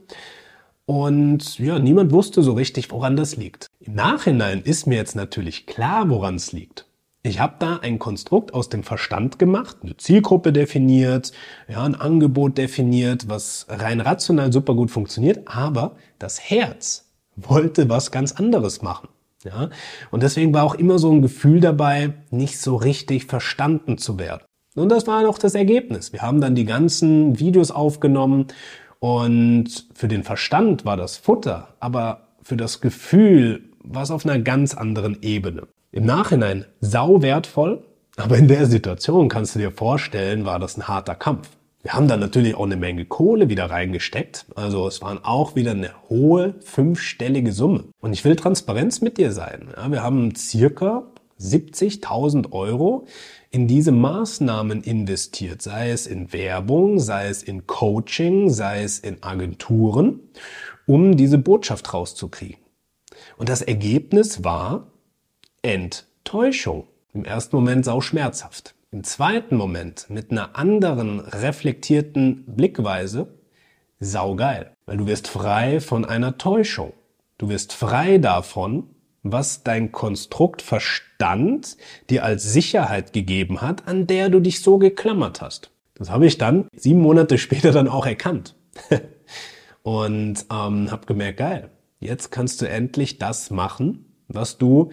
Und 0.87 1.59
ja, 1.59 1.78
niemand 1.78 2.11
wusste 2.11 2.43
so 2.43 2.54
richtig, 2.54 2.90
woran 2.90 3.16
das 3.16 3.37
liegt. 3.37 3.66
Im 3.81 3.95
Nachhinein 3.95 4.62
ist 4.62 4.87
mir 4.87 4.97
jetzt 4.97 5.16
natürlich 5.16 5.66
klar, 5.66 6.09
woran 6.09 6.37
es 6.37 6.52
liegt. 6.52 6.87
Ich 7.26 7.40
habe 7.40 7.54
da 7.59 7.78
ein 7.78 7.99
Konstrukt 7.99 8.52
aus 8.52 8.69
dem 8.69 8.83
Verstand 8.83 9.38
gemacht, 9.38 9.78
eine 9.83 9.97
Zielgruppe 9.97 10.52
definiert, 10.52 11.33
ja, 11.69 11.83
ein 11.83 11.95
Angebot 11.95 12.59
definiert, 12.59 13.31
was 13.31 13.64
rein 13.71 14.02
rational 14.02 14.52
super 14.52 14.75
gut 14.75 14.90
funktioniert, 14.90 15.49
aber 15.49 15.97
das 16.19 16.38
Herz 16.38 17.11
wollte 17.35 17.88
was 17.88 18.11
ganz 18.11 18.33
anderes 18.33 18.83
machen. 18.83 19.09
Ja? 19.43 19.71
Und 20.11 20.23
deswegen 20.23 20.52
war 20.52 20.64
auch 20.64 20.75
immer 20.75 20.99
so 20.99 21.11
ein 21.11 21.23
Gefühl 21.23 21.61
dabei, 21.61 22.12
nicht 22.31 22.61
so 22.61 22.76
richtig 22.76 23.25
verstanden 23.25 23.97
zu 23.97 24.19
werden. 24.19 24.45
Und 24.75 24.90
das 24.90 25.07
war 25.07 25.26
auch 25.26 25.38
das 25.38 25.54
Ergebnis. 25.54 26.12
Wir 26.12 26.21
haben 26.21 26.43
dann 26.43 26.54
die 26.54 26.66
ganzen 26.66 27.38
Videos 27.38 27.71
aufgenommen 27.71 28.49
und 28.99 29.87
für 29.95 30.09
den 30.09 30.25
Verstand 30.25 30.85
war 30.85 30.99
das 30.99 31.16
Futter, 31.16 31.69
aber 31.81 32.28
für 32.43 32.59
das 32.59 32.83
Gefühl 32.83 33.71
war 33.83 34.02
es 34.02 34.11
auf 34.11 34.26
einer 34.26 34.38
ganz 34.40 34.75
anderen 34.75 35.23
Ebene. 35.23 35.69
Im 35.95 36.07
Nachhinein 36.07 36.65
sau 36.81 37.23
wertvoll, 37.23 37.85
aber 38.17 38.37
in 38.37 38.49
der 38.49 38.67
Situation 38.67 39.29
kannst 39.29 39.55
du 39.55 39.61
dir 39.61 39.71
vorstellen, 39.71 40.45
war 40.45 40.59
das 40.59 40.77
ein 40.77 40.89
harter 40.89 41.15
Kampf. 41.15 41.51
Wir 41.83 41.93
haben 41.93 42.09
dann 42.09 42.19
natürlich 42.19 42.57
auch 42.57 42.65
eine 42.65 42.75
Menge 42.75 43.05
Kohle 43.05 43.49
wieder 43.49 43.71
reingesteckt. 43.71 44.45
Also 44.57 44.89
es 44.89 45.03
waren 45.03 45.25
auch 45.25 45.55
wieder 45.55 45.71
eine 45.71 45.91
hohe 46.09 46.57
fünfstellige 46.63 47.53
Summe. 47.53 47.85
Und 48.01 48.13
ich 48.13 48.25
will 48.25 48.35
Transparenz 48.35 49.03
mit 49.03 49.19
dir 49.19 49.31
sein. 49.31 49.69
Ja, 49.77 49.89
wir 49.93 50.03
haben 50.03 50.35
circa 50.35 51.05
70.000 51.39 52.51
Euro 52.51 53.07
in 53.53 53.69
diese 53.69 53.93
Maßnahmen 53.93 54.83
investiert, 54.83 55.63
sei 55.63 55.91
es 55.91 56.09
in 56.09 56.33
Werbung, 56.33 56.99
sei 56.99 57.29
es 57.29 57.45
in 57.45 57.69
Coaching, 57.69 58.51
sei 58.51 58.83
es 58.83 58.99
in 58.99 59.23
Agenturen, 59.23 60.19
um 60.87 61.17
diese 61.17 61.39
Botschaft 61.39 61.95
rauszukriegen. 61.95 62.59
Und 63.37 63.49
das 63.49 63.63
Ergebnis 63.63 64.43
war, 64.43 64.89
Enttäuschung. 65.64 66.87
Im 67.14 67.25
ersten 67.25 67.56
Moment 67.56 67.87
sau 67.87 68.00
schmerzhaft. 68.00 68.75
Im 68.90 69.02
zweiten 69.02 69.56
Moment 69.56 70.06
mit 70.11 70.30
einer 70.30 70.56
anderen 70.56 71.21
reflektierten 71.21 72.44
Blickweise 72.47 73.38
saugeil. 73.99 74.73
Weil 74.85 74.99
du 74.99 75.06
wirst 75.06 75.26
frei 75.26 75.80
von 75.80 76.04
einer 76.04 76.37
Täuschung. 76.37 76.92
Du 77.38 77.49
wirst 77.49 77.73
frei 77.73 78.18
davon, 78.18 78.90
was 79.23 79.62
dein 79.62 79.90
Konstrukt 79.90 80.61
Verstand 80.61 81.78
dir 82.11 82.25
als 82.25 82.52
Sicherheit 82.52 83.14
gegeben 83.14 83.62
hat, 83.62 83.88
an 83.88 84.06
der 84.06 84.28
du 84.28 84.40
dich 84.40 84.61
so 84.61 84.78
geklammert 84.78 85.40
hast. 85.40 85.71
Das 85.94 86.11
habe 86.11 86.26
ich 86.26 86.37
dann 86.37 86.68
sieben 86.76 87.00
Monate 87.00 87.38
später 87.38 87.73
dann 87.73 87.88
auch 87.88 88.04
erkannt. 88.04 88.54
Und 89.83 90.44
ähm, 90.52 90.90
habe 90.90 91.06
gemerkt, 91.06 91.38
geil, 91.38 91.71
jetzt 92.00 92.30
kannst 92.30 92.61
du 92.61 92.68
endlich 92.68 93.18
das 93.18 93.50
machen, 93.50 94.14
was 94.28 94.59
du 94.59 94.90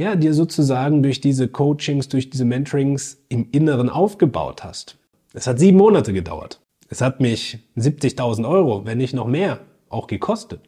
ja, 0.00 0.16
dir 0.16 0.32
sozusagen 0.32 1.02
durch 1.02 1.20
diese 1.20 1.46
Coachings, 1.46 2.08
durch 2.08 2.30
diese 2.30 2.46
Mentorings 2.46 3.22
im 3.28 3.48
Inneren 3.52 3.90
aufgebaut 3.90 4.64
hast. 4.64 4.96
Es 5.34 5.46
hat 5.46 5.58
sieben 5.58 5.76
Monate 5.76 6.12
gedauert. 6.12 6.60
Es 6.88 7.02
hat 7.02 7.20
mich 7.20 7.58
70.000 7.76 8.48
Euro, 8.48 8.86
wenn 8.86 8.98
nicht 8.98 9.14
noch 9.14 9.26
mehr, 9.26 9.60
auch 9.90 10.06
gekostet. 10.06 10.60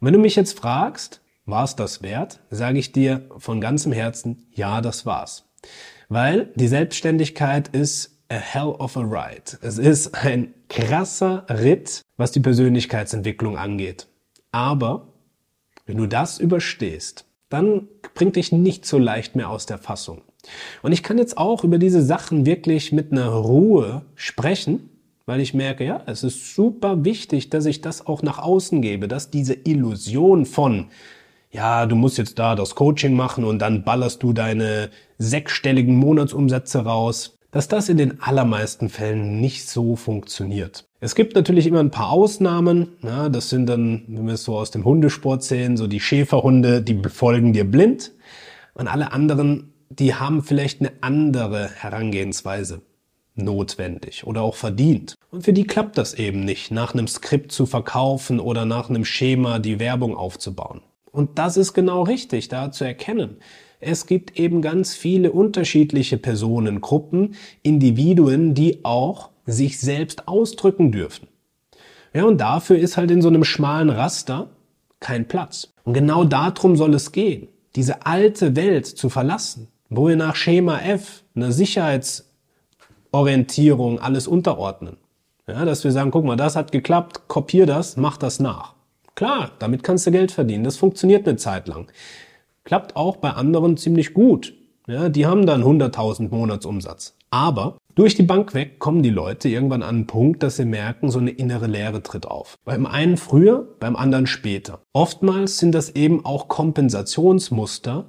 Und 0.00 0.06
wenn 0.06 0.14
du 0.14 0.18
mich 0.18 0.36
jetzt 0.36 0.58
fragst, 0.58 1.20
war 1.44 1.64
es 1.64 1.76
das 1.76 2.02
wert, 2.02 2.40
sage 2.50 2.78
ich 2.78 2.92
dir 2.92 3.28
von 3.36 3.60
ganzem 3.60 3.92
Herzen, 3.92 4.46
ja, 4.52 4.80
das 4.80 5.04
war's. 5.04 5.44
Weil 6.08 6.50
die 6.54 6.68
Selbstständigkeit 6.68 7.68
ist 7.68 8.18
a 8.28 8.36
hell 8.36 8.68
of 8.78 8.96
a 8.96 9.02
ride. 9.02 9.58
Es 9.60 9.76
ist 9.76 10.14
ein 10.14 10.54
krasser 10.68 11.44
Ritt, 11.50 12.00
was 12.16 12.32
die 12.32 12.40
Persönlichkeitsentwicklung 12.40 13.58
angeht. 13.58 14.08
Aber 14.50 15.12
wenn 15.84 15.98
du 15.98 16.06
das 16.06 16.38
überstehst, 16.38 17.26
dann 17.48 17.88
bringt 18.14 18.36
dich 18.36 18.52
nicht 18.52 18.86
so 18.86 18.98
leicht 18.98 19.36
mehr 19.36 19.50
aus 19.50 19.66
der 19.66 19.78
Fassung. 19.78 20.22
Und 20.82 20.92
ich 20.92 21.02
kann 21.02 21.18
jetzt 21.18 21.38
auch 21.38 21.64
über 21.64 21.78
diese 21.78 22.02
Sachen 22.02 22.46
wirklich 22.46 22.92
mit 22.92 23.12
einer 23.12 23.28
Ruhe 23.28 24.02
sprechen, 24.14 24.90
weil 25.26 25.40
ich 25.40 25.54
merke, 25.54 25.84
ja, 25.84 26.02
es 26.06 26.22
ist 26.22 26.54
super 26.54 27.04
wichtig, 27.04 27.50
dass 27.50 27.66
ich 27.66 27.80
das 27.80 28.06
auch 28.06 28.22
nach 28.22 28.38
außen 28.38 28.80
gebe, 28.80 29.08
dass 29.08 29.30
diese 29.30 29.54
Illusion 29.54 30.46
von, 30.46 30.86
ja, 31.50 31.86
du 31.86 31.96
musst 31.96 32.18
jetzt 32.18 32.38
da 32.38 32.54
das 32.54 32.76
Coaching 32.76 33.14
machen 33.14 33.44
und 33.44 33.58
dann 33.58 33.82
ballerst 33.82 34.22
du 34.22 34.32
deine 34.32 34.90
sechsstelligen 35.18 35.96
Monatsumsätze 35.96 36.84
raus, 36.84 37.38
dass 37.50 37.68
das 37.68 37.88
in 37.88 37.96
den 37.96 38.20
allermeisten 38.20 38.88
Fällen 38.88 39.40
nicht 39.40 39.68
so 39.68 39.96
funktioniert. 39.96 40.85
Es 40.98 41.14
gibt 41.14 41.34
natürlich 41.34 41.66
immer 41.66 41.80
ein 41.80 41.90
paar 41.90 42.10
Ausnahmen. 42.10 42.88
Ja, 43.02 43.28
das 43.28 43.50
sind 43.50 43.66
dann, 43.66 44.04
wenn 44.08 44.26
wir 44.26 44.34
es 44.34 44.44
so 44.44 44.56
aus 44.56 44.70
dem 44.70 44.84
Hundesport 44.84 45.42
sehen, 45.42 45.76
so 45.76 45.86
die 45.86 46.00
Schäferhunde, 46.00 46.80
die 46.80 46.94
befolgen 46.94 47.52
dir 47.52 47.64
blind. 47.64 48.12
Und 48.72 48.88
alle 48.88 49.12
anderen, 49.12 49.74
die 49.90 50.14
haben 50.14 50.42
vielleicht 50.42 50.80
eine 50.80 50.92
andere 51.02 51.70
Herangehensweise 51.74 52.80
notwendig 53.34 54.26
oder 54.26 54.40
auch 54.40 54.56
verdient. 54.56 55.14
Und 55.30 55.44
für 55.44 55.52
die 55.52 55.64
klappt 55.64 55.98
das 55.98 56.14
eben 56.14 56.40
nicht, 56.40 56.70
nach 56.70 56.94
einem 56.94 57.08
Skript 57.08 57.52
zu 57.52 57.66
verkaufen 57.66 58.40
oder 58.40 58.64
nach 58.64 58.88
einem 58.88 59.04
Schema 59.04 59.58
die 59.58 59.78
Werbung 59.78 60.16
aufzubauen. 60.16 60.80
Und 61.12 61.38
das 61.38 61.58
ist 61.58 61.74
genau 61.74 62.02
richtig, 62.02 62.48
da 62.48 62.72
zu 62.72 62.84
erkennen. 62.84 63.36
Es 63.80 64.06
gibt 64.06 64.38
eben 64.38 64.62
ganz 64.62 64.94
viele 64.94 65.32
unterschiedliche 65.32 66.16
Personengruppen, 66.16 67.34
Individuen, 67.62 68.54
die 68.54 68.84
auch 68.84 69.30
sich 69.46 69.80
selbst 69.80 70.28
ausdrücken 70.28 70.92
dürfen. 70.92 71.28
Ja, 72.12 72.24
und 72.24 72.40
dafür 72.40 72.78
ist 72.78 72.96
halt 72.96 73.10
in 73.10 73.22
so 73.22 73.28
einem 73.28 73.44
schmalen 73.44 73.90
Raster 73.90 74.50
kein 75.00 75.26
Platz. 75.28 75.72
Und 75.84 75.94
genau 75.94 76.24
darum 76.24 76.76
soll 76.76 76.94
es 76.94 77.12
gehen, 77.12 77.48
diese 77.76 78.04
alte 78.06 78.56
Welt 78.56 78.86
zu 78.86 79.08
verlassen, 79.08 79.68
wo 79.88 80.08
wir 80.08 80.16
nach 80.16 80.34
Schema 80.34 80.80
F, 80.80 81.22
einer 81.34 81.52
Sicherheitsorientierung 81.52 84.00
alles 84.00 84.26
unterordnen. 84.26 84.96
Ja, 85.46 85.64
dass 85.64 85.84
wir 85.84 85.92
sagen, 85.92 86.10
guck 86.10 86.24
mal, 86.24 86.36
das 86.36 86.56
hat 86.56 86.72
geklappt, 86.72 87.28
kopier 87.28 87.66
das, 87.66 87.96
mach 87.96 88.16
das 88.16 88.40
nach. 88.40 88.74
Klar, 89.14 89.52
damit 89.60 89.84
kannst 89.84 90.06
du 90.06 90.10
Geld 90.10 90.32
verdienen, 90.32 90.64
das 90.64 90.76
funktioniert 90.76 91.28
eine 91.28 91.36
Zeit 91.36 91.68
lang. 91.68 91.86
Klappt 92.64 92.96
auch 92.96 93.16
bei 93.16 93.30
anderen 93.30 93.76
ziemlich 93.76 94.12
gut. 94.12 94.54
Ja, 94.88 95.08
die 95.08 95.26
haben 95.26 95.46
dann 95.46 95.62
100.000 95.62 96.30
Monatsumsatz. 96.30 97.14
Aber 97.30 97.76
durch 97.96 98.14
die 98.14 98.22
Bank 98.22 98.52
weg 98.52 98.78
kommen 98.78 99.02
die 99.02 99.10
Leute 99.10 99.48
irgendwann 99.48 99.82
an 99.82 99.96
einen 99.96 100.06
Punkt, 100.06 100.42
dass 100.42 100.56
sie 100.56 100.66
merken, 100.66 101.10
so 101.10 101.18
eine 101.18 101.30
innere 101.30 101.66
Leere 101.66 102.02
tritt 102.02 102.26
auf. 102.26 102.58
Beim 102.66 102.84
einen 102.84 103.16
früher, 103.16 103.66
beim 103.80 103.96
anderen 103.96 104.26
später. 104.26 104.82
Oftmals 104.92 105.56
sind 105.56 105.74
das 105.74 105.96
eben 105.96 106.22
auch 106.24 106.46
Kompensationsmuster 106.46 108.04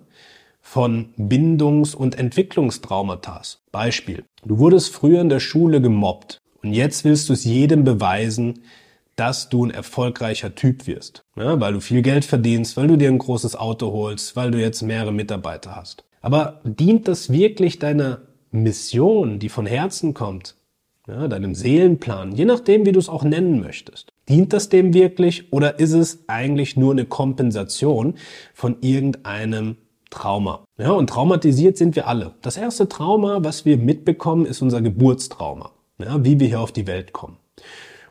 von 0.60 1.14
Bindungs- 1.16 1.96
und 1.96 2.20
Entwicklungstraumata. 2.20 3.42
Beispiel. 3.72 4.26
Du 4.46 4.60
wurdest 4.60 4.94
früher 4.94 5.22
in 5.22 5.30
der 5.30 5.40
Schule 5.40 5.80
gemobbt 5.80 6.42
und 6.62 6.74
jetzt 6.74 7.06
willst 7.06 7.30
du 7.30 7.34
es 7.34 7.46
jedem 7.46 7.86
beweisen, 7.86 8.64
dass 9.16 9.48
du 9.48 9.66
ein 9.66 9.72
erfolgreicher 9.72 10.54
Typ 10.54 10.86
wirst. 10.86 11.22
Ja, 11.38 11.62
weil 11.62 11.72
du 11.72 11.80
viel 11.80 12.02
Geld 12.02 12.26
verdienst, 12.26 12.76
weil 12.76 12.88
du 12.88 12.98
dir 12.98 13.08
ein 13.08 13.20
großes 13.20 13.56
Auto 13.56 13.94
holst, 13.94 14.36
weil 14.36 14.52
du 14.52 14.60
jetzt 14.60 14.82
mehrere 14.82 15.14
Mitarbeiter 15.14 15.78
hast. 15.78 16.04
Aber 16.22 16.60
dient 16.66 17.08
das 17.08 17.32
wirklich 17.32 17.80
deiner 17.80 18.27
Mission, 18.52 19.40
die 19.40 19.50
von 19.50 19.66
Herzen 19.66 20.14
kommt, 20.14 20.56
ja, 21.08 21.28
deinem 21.28 21.56
Seelenplan, 21.56 22.36
je 22.36 22.46
nachdem, 22.46 22.86
wie 22.86 22.92
du 22.92 23.00
es 23.00 23.10
auch 23.10 23.24
nennen 23.24 23.62
möchtest. 23.62 24.12
Dient 24.28 24.52
das 24.52 24.70
dem 24.70 24.94
wirklich 24.94 25.52
oder 25.54 25.80
ist 25.80 25.94
es 25.94 26.20
eigentlich 26.28 26.76
nur 26.76 26.92
eine 26.92 27.06
Kompensation 27.06 28.16
von 28.54 28.78
irgendeinem 28.82 29.78
Trauma? 30.10 30.66
Ja, 30.78 30.92
und 30.92 31.10
traumatisiert 31.10 31.78
sind 31.78 31.96
wir 31.96 32.08
alle. 32.08 32.34
Das 32.42 32.58
erste 32.58 32.90
Trauma, 32.90 33.44
was 33.44 33.66
wir 33.66 33.78
mitbekommen, 33.78 34.46
ist 34.46 34.62
unser 34.62 34.82
Geburtstrauma. 34.82 35.72
Ja, 35.98 36.24
wie 36.24 36.40
wir 36.40 36.48
hier 36.48 36.60
auf 36.60 36.74
die 36.74 36.88
Welt 36.88 37.14
kommen. 37.14 37.38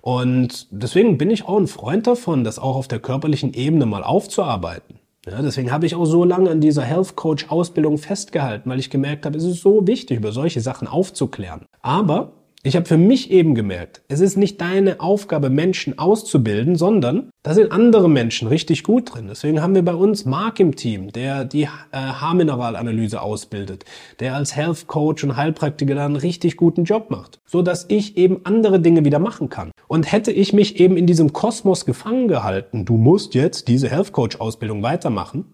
Und 0.01 0.69
deswegen 0.71 1.19
bin 1.19 1.31
ich 1.31 1.47
auch 1.47 1.59
ein 1.59 1.67
Freund 1.67 2.07
davon, 2.07 2.45
das 2.45 2.59
auch 2.59 2.77
auf 2.77 2.89
der 2.89 3.01
körperlichen 3.01 3.53
Ebene 3.55 3.87
mal 3.87 4.05
aufzuarbeiten. 4.05 4.99
Ja, 5.29 5.43
deswegen 5.43 5.73
habe 5.73 5.87
ich 5.87 5.97
auch 5.97 6.05
so 6.05 6.23
lange 6.23 6.51
an 6.51 6.61
dieser 6.61 6.83
Health 6.83 7.17
Coach 7.17 7.49
Ausbildung 7.49 7.99
festgehalten, 7.99 8.71
weil 8.71 8.79
ich 8.79 8.91
gemerkt 8.91 9.27
habe, 9.27 9.37
es 9.37 9.43
ist 9.43 9.61
so 9.61 9.85
wichtig, 9.85 10.19
über 10.19 10.31
solche 10.31 10.61
Sachen 10.61 10.87
aufzuklären. 10.87 11.67
Aber 11.83 12.33
ich 12.67 12.75
habe 12.75 12.87
für 12.87 12.97
mich 12.97 13.31
eben 13.31 13.55
gemerkt, 13.55 14.03
es 14.09 14.19
ist 14.19 14.37
nicht 14.37 14.61
deine 14.61 14.99
Aufgabe, 14.99 15.51
Menschen 15.51 16.01
auszubilden, 16.01 16.75
sondern 16.75 17.31
da 17.45 17.55
sind 17.55 17.71
andere 17.71 18.11
Menschen 18.11 18.49
richtig 18.49 18.83
gut 18.83 19.15
drin. 19.15 19.29
Deswegen 19.29 19.63
haben 19.63 19.77
wir 19.77 19.85
bei 19.85 19.95
uns 19.95 20.25
Mark 20.25 20.59
im 20.59 20.75
Team, 20.75 21.13
der 21.13 21.45
die 21.45 21.63
äh, 21.63 21.69
Haarmineralanalyse 21.93 23.23
ausbildet, 23.23 23.85
der 24.19 24.35
als 24.35 24.57
Health 24.57 24.89
Coach 24.89 25.23
und 25.23 25.37
Heilpraktiker 25.37 25.95
dann 25.95 26.07
einen 26.07 26.17
richtig 26.17 26.57
guten 26.57 26.83
Job 26.83 27.09
macht, 27.09 27.39
so 27.47 27.63
dass 27.63 27.87
ich 27.89 28.17
eben 28.17 28.41
andere 28.43 28.81
Dinge 28.81 29.05
wieder 29.05 29.21
machen 29.21 29.49
kann. 29.49 29.71
Und 29.87 30.11
hätte 30.11 30.33
ich 30.33 30.53
mich 30.53 30.81
eben 30.81 30.97
in 30.97 31.07
diesem 31.07 31.33
Kosmos 31.33 31.87
gefangen 31.87 32.27
gehalten, 32.27 32.85
du 32.85 32.97
musst 32.97 33.35
jetzt 33.37 33.69
diese 33.69 33.89
Health 33.89 34.11
Coach 34.11 34.41
Ausbildung 34.41 34.83
weitermachen, 34.83 35.45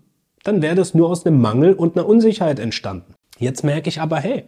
dann 0.45 0.63
wäre 0.63 0.77
das 0.77 0.95
nur 0.95 1.11
aus 1.11 1.27
einem 1.27 1.43
Mangel 1.43 1.75
und 1.75 1.95
einer 1.95 2.09
Unsicherheit 2.09 2.59
entstanden. 2.59 3.13
Jetzt 3.39 3.65
merke 3.65 3.89
ich 3.89 4.01
aber, 4.01 4.19
hey, 4.19 4.45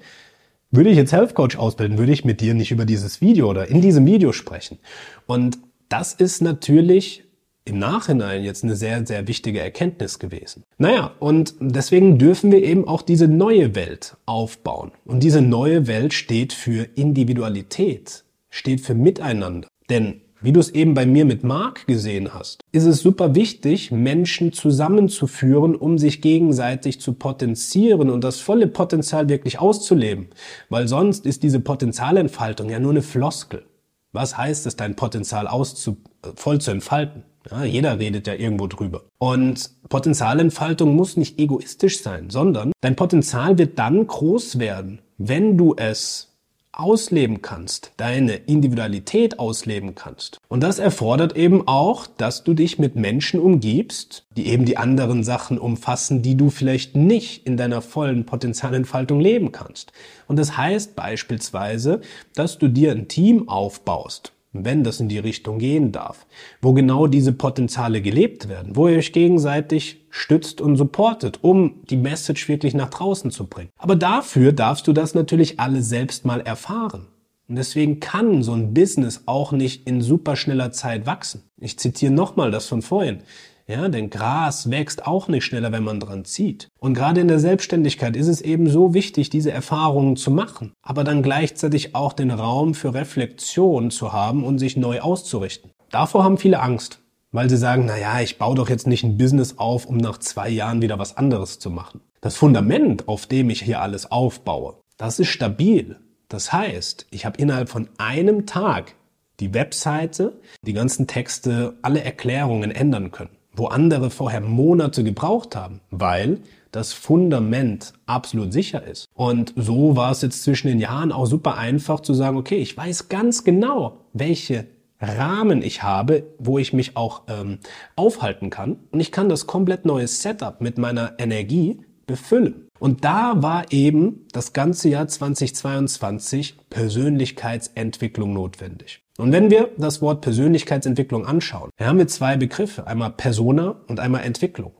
würde 0.74 0.90
ich 0.90 0.96
jetzt 0.96 1.12
Health 1.12 1.34
Coach 1.34 1.56
ausbilden, 1.56 1.98
würde 1.98 2.12
ich 2.12 2.24
mit 2.24 2.40
dir 2.40 2.54
nicht 2.54 2.70
über 2.70 2.84
dieses 2.84 3.20
Video 3.20 3.48
oder 3.48 3.68
in 3.68 3.80
diesem 3.80 4.06
Video 4.06 4.32
sprechen. 4.32 4.78
Und 5.26 5.58
das 5.88 6.14
ist 6.14 6.42
natürlich 6.42 7.24
im 7.64 7.78
Nachhinein 7.78 8.44
jetzt 8.44 8.62
eine 8.62 8.76
sehr, 8.76 9.06
sehr 9.06 9.26
wichtige 9.26 9.60
Erkenntnis 9.60 10.18
gewesen. 10.18 10.64
Naja, 10.76 11.12
und 11.18 11.54
deswegen 11.60 12.18
dürfen 12.18 12.52
wir 12.52 12.62
eben 12.62 12.86
auch 12.86 13.02
diese 13.02 13.26
neue 13.26 13.74
Welt 13.74 14.16
aufbauen. 14.26 14.92
Und 15.04 15.22
diese 15.22 15.40
neue 15.40 15.86
Welt 15.86 16.12
steht 16.12 16.52
für 16.52 16.86
Individualität, 16.94 18.24
steht 18.50 18.82
für 18.82 18.94
Miteinander. 18.94 19.68
Denn 19.88 20.20
wie 20.44 20.52
du 20.52 20.60
es 20.60 20.70
eben 20.70 20.92
bei 20.92 21.06
mir 21.06 21.24
mit 21.24 21.42
Mark 21.42 21.86
gesehen 21.86 22.34
hast, 22.34 22.60
ist 22.70 22.84
es 22.84 23.00
super 23.00 23.34
wichtig, 23.34 23.90
Menschen 23.90 24.52
zusammenzuführen, 24.52 25.74
um 25.74 25.96
sich 25.96 26.20
gegenseitig 26.20 27.00
zu 27.00 27.14
potenzieren 27.14 28.10
und 28.10 28.22
das 28.24 28.40
volle 28.40 28.66
Potenzial 28.66 29.30
wirklich 29.30 29.58
auszuleben. 29.58 30.28
Weil 30.68 30.86
sonst 30.86 31.24
ist 31.24 31.42
diese 31.42 31.60
Potenzialentfaltung 31.60 32.68
ja 32.68 32.78
nur 32.78 32.90
eine 32.90 33.02
Floskel. 33.02 33.64
Was 34.12 34.36
heißt 34.36 34.66
es, 34.66 34.76
dein 34.76 34.96
Potenzial 34.96 35.48
auszu 35.48 35.96
voll 36.36 36.60
zu 36.60 36.70
entfalten? 36.70 37.22
Ja, 37.50 37.64
jeder 37.64 37.98
redet 37.98 38.26
ja 38.26 38.34
irgendwo 38.34 38.66
drüber. 38.66 39.02
Und 39.18 39.70
Potenzialentfaltung 39.88 40.94
muss 40.94 41.16
nicht 41.16 41.38
egoistisch 41.38 42.02
sein, 42.02 42.28
sondern 42.30 42.72
dein 42.82 42.96
Potenzial 42.96 43.56
wird 43.56 43.78
dann 43.78 44.06
groß 44.06 44.58
werden, 44.58 45.00
wenn 45.16 45.56
du 45.56 45.74
es 45.74 46.33
ausleben 46.78 47.40
kannst, 47.40 47.92
deine 47.96 48.34
Individualität 48.34 49.38
ausleben 49.38 49.94
kannst. 49.94 50.38
Und 50.48 50.62
das 50.62 50.78
erfordert 50.78 51.36
eben 51.36 51.66
auch, 51.66 52.06
dass 52.06 52.44
du 52.44 52.54
dich 52.54 52.78
mit 52.78 52.96
Menschen 52.96 53.40
umgibst, 53.40 54.26
die 54.36 54.48
eben 54.48 54.64
die 54.64 54.76
anderen 54.76 55.24
Sachen 55.24 55.58
umfassen, 55.58 56.20
die 56.20 56.36
du 56.36 56.50
vielleicht 56.50 56.94
nicht 56.96 57.46
in 57.46 57.56
deiner 57.56 57.80
vollen 57.80 58.26
Potenzialentfaltung 58.26 59.20
leben 59.20 59.52
kannst. 59.52 59.92
Und 60.26 60.38
das 60.38 60.56
heißt 60.56 60.94
beispielsweise, 60.94 62.00
dass 62.34 62.58
du 62.58 62.68
dir 62.68 62.92
ein 62.92 63.08
Team 63.08 63.48
aufbaust, 63.48 64.33
wenn 64.54 64.84
das 64.84 65.00
in 65.00 65.08
die 65.08 65.18
Richtung 65.18 65.58
gehen 65.58 65.92
darf, 65.92 66.26
wo 66.62 66.72
genau 66.72 67.06
diese 67.06 67.32
Potenziale 67.32 68.00
gelebt 68.00 68.48
werden, 68.48 68.76
wo 68.76 68.88
ihr 68.88 68.98
euch 68.98 69.12
gegenseitig 69.12 70.04
stützt 70.10 70.60
und 70.60 70.76
supportet, 70.76 71.40
um 71.42 71.82
die 71.90 71.96
Message 71.96 72.48
wirklich 72.48 72.74
nach 72.74 72.90
draußen 72.90 73.30
zu 73.30 73.46
bringen. 73.46 73.70
Aber 73.76 73.96
dafür 73.96 74.52
darfst 74.52 74.86
du 74.86 74.92
das 74.92 75.14
natürlich 75.14 75.58
alle 75.58 75.82
selbst 75.82 76.24
mal 76.24 76.40
erfahren. 76.40 77.06
Und 77.48 77.56
deswegen 77.56 78.00
kann 78.00 78.42
so 78.42 78.52
ein 78.52 78.72
Business 78.72 79.24
auch 79.26 79.52
nicht 79.52 79.86
in 79.86 80.00
super 80.00 80.36
schneller 80.36 80.72
Zeit 80.72 81.04
wachsen. 81.04 81.42
Ich 81.60 81.78
zitiere 81.78 82.12
nochmal 82.12 82.50
das 82.50 82.66
von 82.66 82.80
vorhin. 82.80 83.18
Ja, 83.66 83.88
denn 83.88 84.10
Gras 84.10 84.68
wächst 84.68 85.06
auch 85.06 85.28
nicht 85.28 85.46
schneller, 85.46 85.72
wenn 85.72 85.84
man 85.84 85.98
dran 85.98 86.26
zieht. 86.26 86.68
Und 86.80 86.92
gerade 86.92 87.22
in 87.22 87.28
der 87.28 87.38
Selbstständigkeit 87.38 88.14
ist 88.14 88.28
es 88.28 88.42
eben 88.42 88.68
so 88.68 88.92
wichtig, 88.92 89.30
diese 89.30 89.52
Erfahrungen 89.52 90.16
zu 90.16 90.30
machen, 90.30 90.72
aber 90.82 91.02
dann 91.02 91.22
gleichzeitig 91.22 91.94
auch 91.94 92.12
den 92.12 92.30
Raum 92.30 92.74
für 92.74 92.92
Reflexion 92.92 93.90
zu 93.90 94.12
haben 94.12 94.44
und 94.44 94.58
sich 94.58 94.76
neu 94.76 95.00
auszurichten. 95.00 95.70
Davor 95.90 96.24
haben 96.24 96.36
viele 96.36 96.60
Angst, 96.60 97.00
weil 97.32 97.48
sie 97.48 97.56
sagen, 97.56 97.84
na 97.86 97.96
ja, 97.96 98.20
ich 98.20 98.36
baue 98.36 98.54
doch 98.54 98.68
jetzt 98.68 98.86
nicht 98.86 99.02
ein 99.02 99.16
Business 99.16 99.56
auf, 99.56 99.86
um 99.86 99.96
nach 99.96 100.18
zwei 100.18 100.50
Jahren 100.50 100.82
wieder 100.82 100.98
was 100.98 101.16
anderes 101.16 101.58
zu 101.58 101.70
machen. 101.70 102.02
Das 102.20 102.36
Fundament, 102.36 103.08
auf 103.08 103.26
dem 103.26 103.48
ich 103.48 103.62
hier 103.62 103.80
alles 103.80 104.10
aufbaue, 104.10 104.76
das 104.98 105.18
ist 105.18 105.28
stabil. 105.28 105.96
Das 106.28 106.52
heißt, 106.52 107.06
ich 107.10 107.24
habe 107.24 107.38
innerhalb 107.38 107.70
von 107.70 107.88
einem 107.96 108.44
Tag 108.44 108.94
die 109.40 109.54
Webseite, 109.54 110.38
die 110.62 110.74
ganzen 110.74 111.06
Texte, 111.06 111.74
alle 111.80 112.04
Erklärungen 112.04 112.70
ändern 112.70 113.10
können 113.10 113.36
wo 113.56 113.66
andere 113.66 114.10
vorher 114.10 114.40
Monate 114.40 115.04
gebraucht 115.04 115.56
haben, 115.56 115.80
weil 115.90 116.38
das 116.72 116.92
Fundament 116.92 117.92
absolut 118.06 118.52
sicher 118.52 118.84
ist. 118.84 119.06
Und 119.14 119.52
so 119.56 119.96
war 119.96 120.10
es 120.10 120.22
jetzt 120.22 120.42
zwischen 120.42 120.68
den 120.68 120.80
Jahren 120.80 121.12
auch 121.12 121.26
super 121.26 121.56
einfach 121.56 122.00
zu 122.00 122.14
sagen, 122.14 122.36
okay, 122.36 122.56
ich 122.56 122.76
weiß 122.76 123.08
ganz 123.08 123.44
genau, 123.44 123.98
welche 124.12 124.66
Rahmen 125.00 125.62
ich 125.62 125.82
habe, 125.82 126.24
wo 126.38 126.58
ich 126.58 126.72
mich 126.72 126.96
auch 126.96 127.22
ähm, 127.28 127.58
aufhalten 127.96 128.50
kann. 128.50 128.78
Und 128.90 129.00
ich 129.00 129.12
kann 129.12 129.28
das 129.28 129.46
komplett 129.46 129.84
neue 129.84 130.08
Setup 130.08 130.60
mit 130.60 130.78
meiner 130.78 131.12
Energie 131.18 131.80
befüllen. 132.06 132.68
Und 132.78 133.04
da 133.04 133.42
war 133.42 133.72
eben 133.72 134.26
das 134.32 134.52
ganze 134.52 134.88
Jahr 134.88 135.06
2022 135.06 136.56
Persönlichkeitsentwicklung 136.70 138.32
notwendig. 138.32 139.03
Und 139.16 139.30
wenn 139.30 139.50
wir 139.50 139.70
das 139.76 140.02
Wort 140.02 140.22
Persönlichkeitsentwicklung 140.22 141.24
anschauen, 141.24 141.70
haben 141.80 141.98
wir 141.98 142.08
zwei 142.08 142.36
Begriffe, 142.36 142.86
einmal 142.86 143.10
Persona 143.10 143.76
und 143.86 144.00
einmal 144.00 144.24
Entwicklung. 144.24 144.72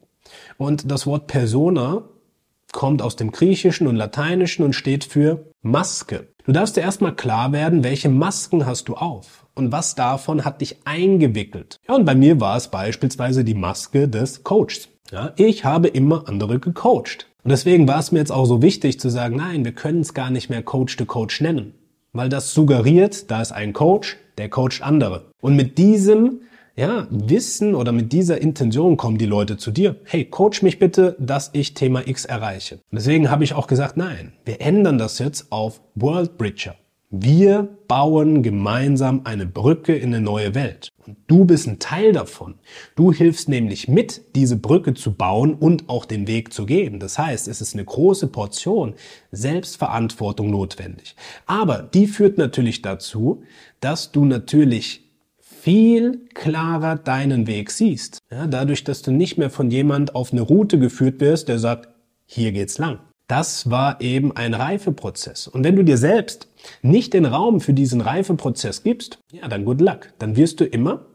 Und 0.59 0.91
das 0.91 1.07
Wort 1.07 1.29
Persona 1.29 2.03
kommt 2.73 3.01
aus 3.01 3.15
dem 3.15 3.31
Griechischen 3.31 3.87
und 3.87 3.95
Lateinischen 3.95 4.65
und 4.65 4.73
steht 4.73 5.05
für 5.05 5.47
Maske. 5.63 6.29
Du 6.45 6.53
darfst 6.53 6.77
dir 6.77 6.81
erstmal 6.81 7.15
klar 7.15 7.53
werden, 7.53 7.85
welche 7.85 8.09
Masken 8.09 8.67
hast 8.67 8.89
du 8.89 8.95
auf 8.95 9.47
und 9.55 9.71
was 9.71 9.95
davon 9.95 10.45
hat 10.45 10.61
dich 10.61 10.79
eingewickelt. 10.85 11.79
Ja, 11.89 11.95
und 11.95 12.05
bei 12.05 12.17
mir 12.17 12.41
war 12.41 12.57
es 12.57 12.69
beispielsweise 12.69 13.45
die 13.45 13.55
Maske 13.55 14.09
des 14.09 14.43
Coaches. 14.43 14.89
Ja, 15.13 15.33
ich 15.37 15.65
habe 15.65 15.89
immer 15.89 16.29
andere 16.29 16.59
gecoacht. 16.59 17.29
Und 17.45 17.51
deswegen 17.51 17.87
war 17.87 18.01
es 18.01 18.11
mir 18.11 18.19
jetzt 18.19 18.33
auch 18.33 18.47
so 18.47 18.63
wichtig 18.63 18.99
zu 18.99 19.11
sagen, 19.11 19.37
nein, 19.37 19.65
wir 19.65 19.73
können 19.73 20.01
es 20.01 20.13
gar 20.13 20.31
nicht 20.31 20.51
mehr 20.51 20.63
Coach 20.63 20.97
to 20.97 21.05
Coach 21.05 21.41
nennen. 21.41 21.75
Weil 22.15 22.29
das 22.29 22.55
suggeriert, 22.55 23.29
da 23.31 23.43
ist 23.43 23.51
ein 23.51 23.73
Coach, 23.73 24.17
der 24.39 24.49
coacht 24.49 24.83
andere. 24.83 25.33
Und 25.41 25.57
mit 25.57 25.79
diesem 25.79 26.43
ja, 26.77 27.09
Wissen 27.11 27.75
oder 27.75 27.91
mit 27.91 28.13
dieser 28.13 28.41
Intention 28.41 28.97
kommen 28.97 29.19
die 29.19 29.27
Leute 29.27 29.57
zu 29.57 29.73
dir. 29.73 29.97
Hey, 30.05 30.25
coach 30.25 30.63
mich 30.63 30.79
bitte, 30.79 31.17
dass 31.19 31.51
ich 31.55 31.75
Thema 31.75 32.07
X 32.07 32.25
erreiche. 32.25 32.79
Deswegen 32.93 33.33
habe 33.33 33.43
ich 33.43 33.55
auch 33.55 33.67
gesagt, 33.67 33.97
nein, 33.97 34.33
wir 34.45 34.61
ändern 34.61 34.97
das 34.97 35.19
jetzt 35.19 35.51
auf 35.51 35.81
World 35.97 36.39
Bridger. 36.39 36.77
Wir 37.17 37.69
bauen 37.87 38.43
gemeinsam 38.43 39.21
eine 39.23 39.47
Brücke 39.47 39.95
in 39.95 40.13
eine 40.13 40.21
neue 40.21 40.57
Welt. 40.57 40.89
Und 41.07 41.17
du 41.29 41.45
bist 41.45 41.69
ein 41.69 41.79
Teil 41.79 42.13
davon. 42.13 42.57
Du 42.97 43.13
hilfst 43.13 43.49
nämlich 43.49 43.87
mit, 43.87 44.35
diese 44.35 44.57
Brücke 44.57 44.95
zu 44.95 45.13
bauen 45.13 45.55
und 45.55 45.89
auch 45.89 46.07
den 46.07 46.27
Weg 46.27 46.53
zu 46.53 46.67
gehen. 46.67 46.99
Das 46.99 47.17
heißt, 47.17 47.47
es 47.47 47.61
ist 47.61 47.75
eine 47.75 47.85
große 47.85 48.27
Portion 48.27 48.95
Selbstverantwortung 49.31 50.51
notwendig. 50.51 51.15
Aber 51.47 51.85
die 51.85 52.09
führt 52.09 52.37
natürlich 52.37 52.83
dazu, 52.83 53.45
dass 53.79 54.11
du 54.11 54.25
natürlich 54.25 55.09
viel 55.39 56.27
klarer 56.35 56.97
deinen 56.97 57.47
Weg 57.47 57.71
siehst. 57.71 58.19
Ja, 58.33 58.49
dadurch, 58.49 58.83
dass 58.83 59.03
du 59.03 59.13
nicht 59.13 59.39
mehr 59.39 59.51
von 59.51 59.71
jemand 59.71 60.17
auf 60.17 60.33
eine 60.33 60.43
Route 60.43 60.81
geführt 60.81 61.21
wirst, 61.21 61.47
der 61.47 61.61
sagt, 61.61 61.91
hier 62.27 62.51
geht's 62.51 62.79
lang. 62.79 62.99
Das 63.27 63.71
war 63.71 64.01
eben 64.01 64.37
ein 64.37 64.53
Reifeprozess. 64.53 65.49
Und 65.49 65.65
wenn 65.65 65.77
du 65.77 65.85
dir 65.85 65.97
selbst 65.97 66.49
nicht 66.83 67.15
den 67.15 67.25
Raum 67.25 67.61
für 67.61 67.73
diesen 67.73 68.01
Reifeprozess 68.01 68.83
gibst, 68.83 69.19
ja, 69.33 69.49
dann 69.49 69.65
good 69.65 69.81
luck. 69.81 70.13
Dann 70.19 70.37
wirst 70.37 70.61
du 70.61 70.65
immer 70.65 71.07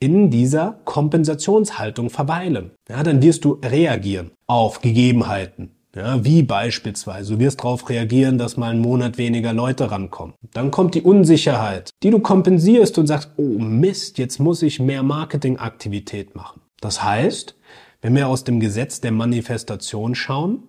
in 0.00 0.30
dieser 0.30 0.80
Kompensationshaltung 0.84 2.10
verweilen. 2.10 2.72
Ja, 2.88 3.04
dann 3.04 3.22
wirst 3.22 3.44
du 3.44 3.60
reagieren 3.64 4.32
auf 4.48 4.80
Gegebenheiten. 4.80 5.70
Ja, 5.94 6.24
wie 6.24 6.42
beispielsweise, 6.42 7.34
du 7.34 7.38
wirst 7.38 7.60
darauf 7.60 7.88
reagieren, 7.90 8.38
dass 8.38 8.56
mal 8.56 8.70
einen 8.70 8.80
Monat 8.80 9.18
weniger 9.18 9.52
Leute 9.52 9.90
rankommen. 9.90 10.34
Dann 10.52 10.70
kommt 10.70 10.94
die 10.94 11.02
Unsicherheit, 11.02 11.90
die 12.02 12.10
du 12.10 12.18
kompensierst 12.18 12.96
und 12.96 13.06
sagst, 13.06 13.32
oh 13.36 13.58
Mist, 13.58 14.16
jetzt 14.16 14.40
muss 14.40 14.62
ich 14.62 14.80
mehr 14.80 15.02
Marketingaktivität 15.02 16.34
machen. 16.34 16.62
Das 16.80 17.04
heißt, 17.04 17.56
wenn 18.00 18.16
wir 18.16 18.26
aus 18.26 18.42
dem 18.42 18.58
Gesetz 18.58 19.02
der 19.02 19.12
Manifestation 19.12 20.14
schauen, 20.14 20.62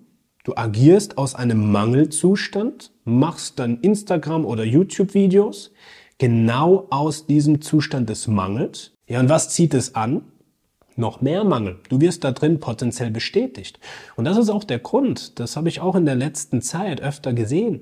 Du 0.44 0.58
agierst 0.58 1.18
aus 1.18 1.36
einem 1.36 1.72
Mangelzustand, 1.72 2.92
machst 3.06 3.60
dann 3.60 3.80
Instagram 3.80 4.46
oder 4.46 4.66
YouTube-Videos 4.66 5.72
genau 6.18 6.88
aus 6.90 7.26
diesem 7.28 7.62
Zustand 7.62 8.10
des 8.10 8.28
Mangels 8.28 8.92
Ja, 9.08 9.22
und 9.22 9.30
was 9.30 9.50
zieht 9.50 9.74
es 9.74 9.96
an? 9.96 10.24
Noch 10.98 11.22
mehr 11.22 11.46
Mangel. 11.46 11.80
Du 11.88 12.02
wirst 12.02 12.26
da 12.26 12.32
drin 12.32 12.60
potenziell 12.60 13.10
bestätigt. 13.10 13.80
Und 14.18 14.26
das 14.26 14.38
ist 14.38 14.50
auch 14.50 14.66
der 14.66 14.80
Grund, 14.80 15.40
das 15.40 15.56
habe 15.56 15.70
ich 15.70 15.80
auch 15.80 15.96
in 15.96 16.06
der 16.06 16.16
letzten 16.16 16.62
Zeit 16.62 17.02
öfter 17.02 17.32
gesehen. 17.32 17.82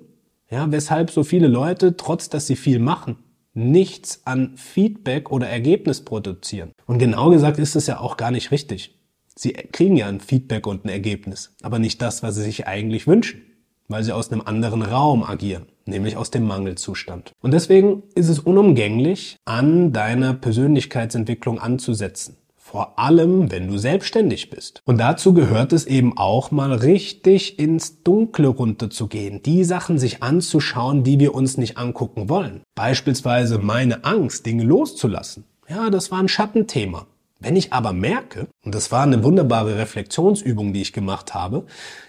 Ja, 0.49 0.71
weshalb 0.71 1.09
so 1.09 1.23
viele 1.23 1.47
Leute, 1.47 1.97
trotz 1.97 2.29
dass 2.29 2.45
sie 2.45 2.55
viel 2.55 2.77
machen, 2.77 3.17
nichts 3.55 4.21
an 4.25 4.55
Feedback 4.55 5.31
oder 5.31 5.49
Ergebnis 5.49 6.01
produzieren. 6.05 6.73
Und 6.85 6.99
genau 6.99 7.31
gesagt 7.31 7.57
ist 7.57 7.75
es 7.75 7.87
ja 7.87 7.99
auch 7.99 8.17
gar 8.17 8.29
nicht 8.29 8.51
richtig. 8.51 9.00
Sie 9.35 9.53
kriegen 9.53 9.97
ja 9.97 10.07
ein 10.07 10.19
Feedback 10.19 10.67
und 10.67 10.85
ein 10.85 10.89
Ergebnis, 10.89 11.53
aber 11.61 11.79
nicht 11.79 12.01
das, 12.01 12.23
was 12.23 12.35
sie 12.35 12.43
sich 12.43 12.67
eigentlich 12.67 13.07
wünschen, 13.07 13.41
weil 13.87 14.03
sie 14.03 14.13
aus 14.13 14.31
einem 14.31 14.41
anderen 14.41 14.81
Raum 14.81 15.23
agieren, 15.23 15.65
nämlich 15.85 16.17
aus 16.17 16.31
dem 16.31 16.45
Mangelzustand. 16.45 17.31
Und 17.41 17.51
deswegen 17.51 18.03
ist 18.15 18.29
es 18.29 18.39
unumgänglich, 18.39 19.37
an 19.45 19.93
deiner 19.93 20.33
Persönlichkeitsentwicklung 20.33 21.59
anzusetzen. 21.59 22.37
Vor 22.71 22.97
allem, 22.97 23.51
wenn 23.51 23.67
du 23.67 23.77
selbstständig 23.77 24.49
bist. 24.49 24.81
Und 24.85 24.97
dazu 24.97 25.33
gehört 25.33 25.73
es 25.73 25.85
eben 25.85 26.17
auch 26.17 26.51
mal 26.51 26.71
richtig 26.71 27.59
ins 27.59 28.01
Dunkle 28.03 28.47
runterzugehen, 28.47 29.41
die 29.43 29.65
Sachen 29.65 29.99
sich 29.99 30.23
anzuschauen, 30.23 31.03
die 31.03 31.19
wir 31.19 31.35
uns 31.35 31.57
nicht 31.57 31.77
angucken 31.77 32.29
wollen. 32.29 32.61
Beispielsweise 32.75 33.57
meine 33.57 34.05
Angst, 34.05 34.45
Dinge 34.45 34.63
loszulassen. 34.63 35.43
Ja, 35.67 35.89
das 35.89 36.11
war 36.11 36.19
ein 36.19 36.29
Schattenthema. 36.29 37.07
Wenn 37.41 37.55
ich 37.55 37.73
aber 37.73 37.91
merke, 37.91 38.47
und 38.63 38.75
das 38.75 38.91
war 38.91 39.01
eine 39.01 39.23
wunderbare 39.23 39.75
Reflexionsübung, 39.77 40.73
die 40.73 40.81
ich 40.81 40.93
gemacht 40.93 41.33
habe, 41.33 41.65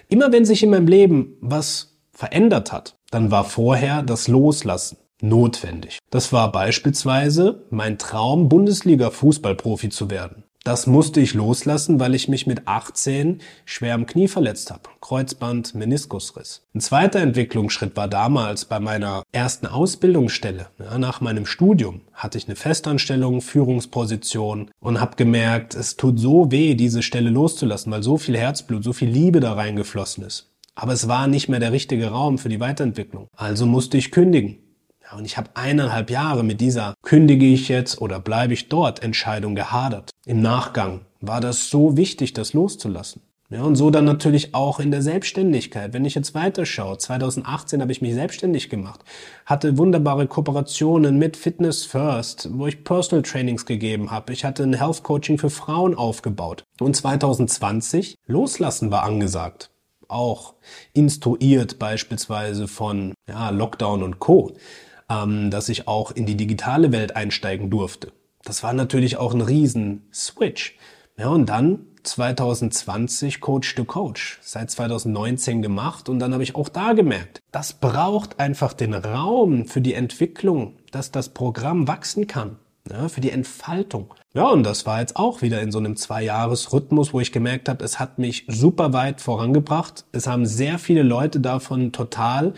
immer 0.09 0.31
wenn 0.31 0.45
sich 0.45 0.62
in 0.62 0.71
meinem 0.71 0.87
Leben 0.87 1.38
was 1.40 1.97
verändert 2.12 2.71
hat, 2.71 2.97
dann 3.11 3.31
war 3.31 3.45
vorher 3.45 4.03
das 4.03 4.29
Loslassen 4.29 4.99
notwendig. 5.23 5.99
Das 6.11 6.35
war 6.35 6.53
beispielsweise 6.53 7.64
mein 7.71 7.97
Traum, 7.97 8.51
Bundesliga-Fußballprofi 8.51 9.88
zu 9.88 10.11
werden. 10.11 10.45
Das 10.64 10.87
musste 10.87 11.20
ich 11.20 11.35
loslassen, 11.35 11.98
weil 11.98 12.14
ich 12.14 12.29
mich 12.29 12.46
mit 12.46 12.68
18 12.68 13.40
schwer 13.64 13.94
am 13.94 14.07
Knie 14.07 14.29
verletzt 14.29 14.70
habe. 14.70 14.83
Kreuzband, 15.01 15.75
Meniskusriss. 15.75 16.62
Ein 16.72 16.81
zweiter 16.81 17.18
Entwicklungsschritt 17.18 17.96
war 17.96 18.07
damals 18.07 18.64
bei 18.66 18.79
meiner 18.79 19.25
ersten 19.33 19.66
Ausbildungsstelle. 19.66 20.68
Ja, 20.79 20.98
nach 20.98 21.20
meinem 21.20 21.46
Studium 21.46 22.03
hatte 22.12 22.38
ich 22.38 22.46
eine 22.46 22.55
Festanstellung, 22.55 23.40
Führungsposition 23.40 24.70
und 24.79 25.01
habe 25.01 25.16
gemerkt, 25.16 25.75
es 25.75 25.96
tut 25.96 26.20
so 26.20 26.53
weh, 26.53 26.77
diese 26.77 27.03
Stelle 27.03 27.31
loszulassen, 27.31 27.90
weil 27.90 28.05
so 28.05 28.16
viel 28.16 28.38
Herzblut, 28.38 28.85
so 28.85 28.92
viel 28.92 29.11
Liebe 29.11 29.40
da 29.40 29.55
reingeflossen 29.55 30.25
ist. 30.25 30.53
Aber 30.77 30.92
es 30.92 31.09
war 31.09 31.27
nicht 31.27 31.48
mehr 31.48 31.61
der 31.61 31.72
richtige 31.72 32.11
Raum 32.11 32.38
für 32.38 32.48
die 32.48 32.61
Weiterentwicklung. 32.61 33.27
Also 33.37 33.66
musste 33.66 33.98
ich 33.98 34.12
kündigen. 34.12 34.59
Und 35.16 35.25
ich 35.25 35.37
habe 35.37 35.51
eineinhalb 35.55 36.09
Jahre 36.09 36.44
mit 36.44 36.61
dieser 36.61 36.94
kündige 37.03 37.46
ich 37.46 37.68
jetzt 37.68 38.01
oder 38.01 38.20
bleibe 38.20 38.55
ich 38.55 38.68
dort 38.68 39.03
Entscheidung 39.03 39.55
gehadert. 39.55 40.12
Im 40.24 40.40
Nachgang 40.40 41.00
war 41.20 41.40
das 41.40 41.68
so 41.68 41.96
wichtig, 41.96 42.32
das 42.32 42.52
loszulassen. 42.52 43.22
Ja, 43.50 43.64
und 43.64 43.76
so 43.76 43.90
dann 43.90 44.06
natürlich 44.06 44.54
auch 44.54 44.80
in 44.80 44.90
der 44.90 45.02
Selbstständigkeit. 45.02 45.92
Wenn 45.92 46.06
ich 46.06 46.14
jetzt 46.14 46.35
weiterschaue, 46.35 46.96
2018 46.96 47.82
habe 47.82 47.92
ich 47.92 48.00
mich 48.00 48.14
selbstständig 48.14 48.70
gemacht, 48.70 49.00
hatte 49.44 49.76
wunderbare 49.76 50.26
Kooperationen 50.26 51.18
mit 51.18 51.37
Fitness 51.37 51.85
First, 51.85 52.48
wo 52.52 52.66
ich 52.66 52.82
Personal 52.82 53.22
Trainings 53.22 53.66
gegeben 53.66 54.11
habe. 54.11 54.32
Ich 54.32 54.46
hatte 54.46 54.62
ein 54.62 54.72
Health 54.72 55.02
Coaching 55.02 55.37
für 55.37 55.50
Frauen 55.50 55.94
aufgebaut. 55.94 56.64
Und 56.80 56.96
2020 56.96 58.16
loslassen 58.26 58.90
war 58.90 59.02
angesagt. 59.02 59.70
Auch 60.08 60.54
instruiert 60.94 61.78
beispielsweise 61.78 62.68
von 62.68 63.12
ja, 63.28 63.50
Lockdown 63.50 64.02
und 64.02 64.18
Co 64.18 64.52
ähm, 65.12 65.50
dass 65.50 65.68
ich 65.68 65.88
auch 65.88 66.11
in 66.12 66.26
die 66.26 66.37
digitale 66.37 66.92
Welt 66.92 67.16
einsteigen 67.16 67.70
durfte. 67.70 68.12
Das 68.44 68.62
war 68.62 68.72
natürlich 68.72 69.16
auch 69.16 69.35
ein 69.35 69.40
Riesen-Switch. 69.40 70.76
Ja, 71.16 71.28
und 71.28 71.46
dann 71.46 71.87
2020 72.02 73.40
Coach 73.40 73.74
to 73.74 73.85
Coach, 73.85 74.38
seit 74.42 74.70
2019 74.70 75.62
gemacht 75.62 76.09
und 76.09 76.18
dann 76.18 76.33
habe 76.33 76.42
ich 76.42 76.57
auch 76.57 76.68
da 76.68 76.94
gemerkt, 76.94 77.40
das 77.52 77.74
braucht 77.74 78.40
einfach 78.40 78.72
den 78.72 78.94
Raum 78.94 79.66
für 79.66 79.81
die 79.81 79.94
Entwicklung, 79.94 80.76
dass 80.90 81.11
das 81.11 81.28
Programm 81.28 81.87
wachsen 81.87 82.26
kann, 82.26 82.57
ja, 82.90 83.09
für 83.09 83.20
die 83.20 83.31
Entfaltung. 83.31 84.14
Ja, 84.35 84.48
und 84.48 84.64
das 84.64 84.87
war 84.87 85.00
jetzt 85.00 85.16
auch 85.16 85.42
wieder 85.42 85.61
in 85.61 85.70
so 85.70 85.78
einem 85.78 85.96
Zwei-Jahres-Rhythmus, 85.96 87.12
wo 87.12 87.20
ich 87.20 87.33
gemerkt 87.33 87.68
habe, 87.68 87.85
es 87.85 88.00
hat 88.00 88.18
mich 88.18 88.46
super 88.48 88.92
weit 88.92 89.20
vorangebracht. 89.20 90.07
Es 90.12 90.26
haben 90.26 90.46
sehr 90.46 90.78
viele 90.78 91.02
Leute 91.02 91.38
davon 91.38 91.92
total 91.92 92.55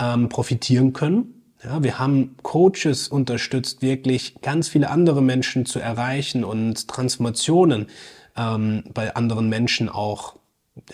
ähm, 0.00 0.30
profitieren 0.30 0.94
können. 0.94 1.37
Ja, 1.62 1.82
wir 1.82 1.98
haben 1.98 2.36
Coaches 2.42 3.08
unterstützt, 3.08 3.82
wirklich 3.82 4.40
ganz 4.42 4.68
viele 4.68 4.90
andere 4.90 5.22
Menschen 5.22 5.66
zu 5.66 5.80
erreichen 5.80 6.44
und 6.44 6.86
Transformationen 6.86 7.86
ähm, 8.36 8.84
bei 8.94 9.14
anderen 9.16 9.48
Menschen 9.48 9.88
auch 9.88 10.36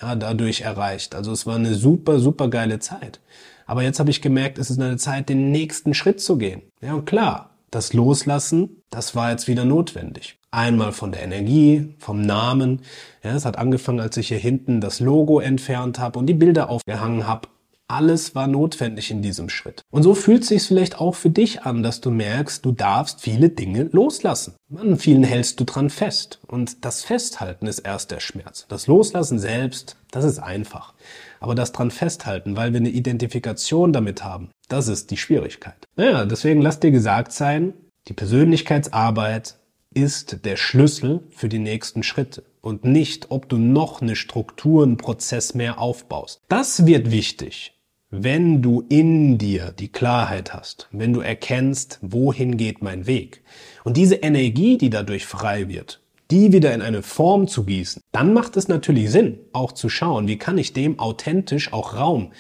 ja, 0.00 0.14
dadurch 0.14 0.62
erreicht. 0.62 1.14
Also 1.14 1.33
es 1.33 1.46
war 1.46 1.57
eine 1.57 1.74
super, 1.74 2.18
super 2.18 2.48
geile 2.48 2.79
Zeit. 2.79 3.20
Aber 3.66 3.83
jetzt 3.83 3.98
habe 3.98 4.11
ich 4.11 4.22
gemerkt, 4.22 4.59
es 4.59 4.70
ist 4.70 4.81
eine 4.81 4.96
Zeit, 4.96 5.29
den 5.29 5.50
nächsten 5.50 5.94
Schritt 5.94 6.20
zu 6.20 6.38
gehen. 6.38 6.62
Ja, 6.81 6.94
und 6.94 7.05
klar, 7.05 7.50
das 7.70 7.92
Loslassen, 7.92 8.83
das 8.90 9.14
war 9.14 9.31
jetzt 9.31 9.48
wieder 9.48 9.64
notwendig. 9.64 10.38
Einmal 10.50 10.92
von 10.92 11.12
der 11.12 11.22
Energie, 11.22 11.94
vom 11.98 12.22
Namen. 12.22 12.83
Ja, 13.22 13.35
es 13.35 13.44
hat 13.44 13.59
angefangen, 13.59 14.00
als 14.00 14.16
ich 14.16 14.29
hier 14.29 14.38
hinten 14.38 14.81
das 14.81 15.00
Logo 15.00 15.40
entfernt 15.40 15.98
habe 15.98 16.18
und 16.18 16.27
die 16.27 16.35
Bilder 16.35 16.70
aufgehangen 16.70 17.27
habe. 17.27 17.48
Alles 17.87 18.35
war 18.35 18.47
notwendig 18.47 19.11
in 19.11 19.20
diesem 19.20 19.51
Schritt. 19.51 19.83
Und 19.90 20.03
so 20.03 20.14
fühlt 20.14 20.42
es 20.42 20.49
sich 20.49 20.62
vielleicht 20.62 20.99
auch 21.01 21.14
für 21.14 21.29
dich 21.29 21.62
an, 21.62 21.83
dass 21.83 22.01
du 22.01 22.11
merkst, 22.11 22.64
du 22.64 22.73
darfst 22.73 23.20
viele 23.20 23.51
Dinge 23.51 23.90
loslassen. 23.92 24.55
An 24.75 24.97
vielen 24.97 25.23
hältst 25.23 25.61
du 25.61 25.64
dran 25.64 25.90
fest. 25.90 26.40
Und 26.47 26.85
das 26.85 27.05
Festhalten 27.05 27.66
ist 27.66 27.81
erst 27.81 28.11
der 28.11 28.20
Schmerz. 28.20 28.64
Das 28.68 28.87
Loslassen 28.87 29.38
selbst, 29.38 29.97
das 30.11 30.25
ist 30.25 30.38
einfach. 30.38 30.94
Aber 31.40 31.55
das 31.55 31.73
dran 31.73 31.90
festhalten, 31.90 32.57
weil 32.57 32.73
wir 32.73 32.81
eine 32.81 32.88
Identifikation 32.88 33.92
damit 33.92 34.25
haben, 34.25 34.49
das 34.68 34.88
ist 34.88 35.11
die 35.11 35.18
Schwierigkeit. 35.18 35.87
Naja, 35.97 36.25
deswegen 36.25 36.62
lass 36.62 36.81
dir 36.81 36.90
gesagt 36.90 37.33
sein, 37.33 37.75
die 38.09 38.14
Persönlichkeitsarbeit 38.14 39.57
ist 39.94 40.44
der 40.44 40.57
Schlüssel 40.57 41.22
für 41.30 41.48
die 41.48 41.59
nächsten 41.59 42.02
Schritte 42.02 42.44
und 42.61 42.85
nicht, 42.85 43.30
ob 43.30 43.48
du 43.48 43.57
noch 43.57 44.02
eine 44.02 44.16
Struktur, 44.16 44.83
einen 44.83 44.96
Prozess 44.96 45.54
mehr 45.54 45.78
aufbaust. 45.78 46.40
Das 46.48 46.87
wird 46.87 47.11
wichtig, 47.11 47.72
wenn 48.11 48.62
du 48.62 48.85
in 48.88 49.38
dir 49.38 49.72
die 49.72 49.88
Klarheit 49.88 50.52
hast, 50.52 50.88
wenn 50.92 51.12
du 51.12 51.20
erkennst, 51.20 51.98
wohin 52.02 52.57
geht 52.57 52.83
mein 52.83 53.07
Weg 53.07 53.42
und 53.85 53.96
diese 53.96 54.16
Energie, 54.16 54.78
die 54.78 54.90
dadurch 54.90 55.26
frei 55.26 55.68
wird, 55.68 56.00
die 56.30 56.52
wieder 56.52 56.72
in 56.74 56.83
eine 56.83 57.02
Form 57.02 57.48
zu 57.48 57.64
gießen, 57.64 58.02
dann 58.12 58.33
macht 58.33 58.57
es 58.57 58.68
natürlich 58.68 59.11
Sinn, 59.11 59.38
auch 59.52 59.72
zu 59.72 59.88
schauen, 59.88 60.26
wie 60.28 60.38
kann 60.38 60.59
ich 60.59 60.72
dem 60.72 60.98
authentisch 60.98 61.72
auch 61.72 61.96
Raum 61.96 62.33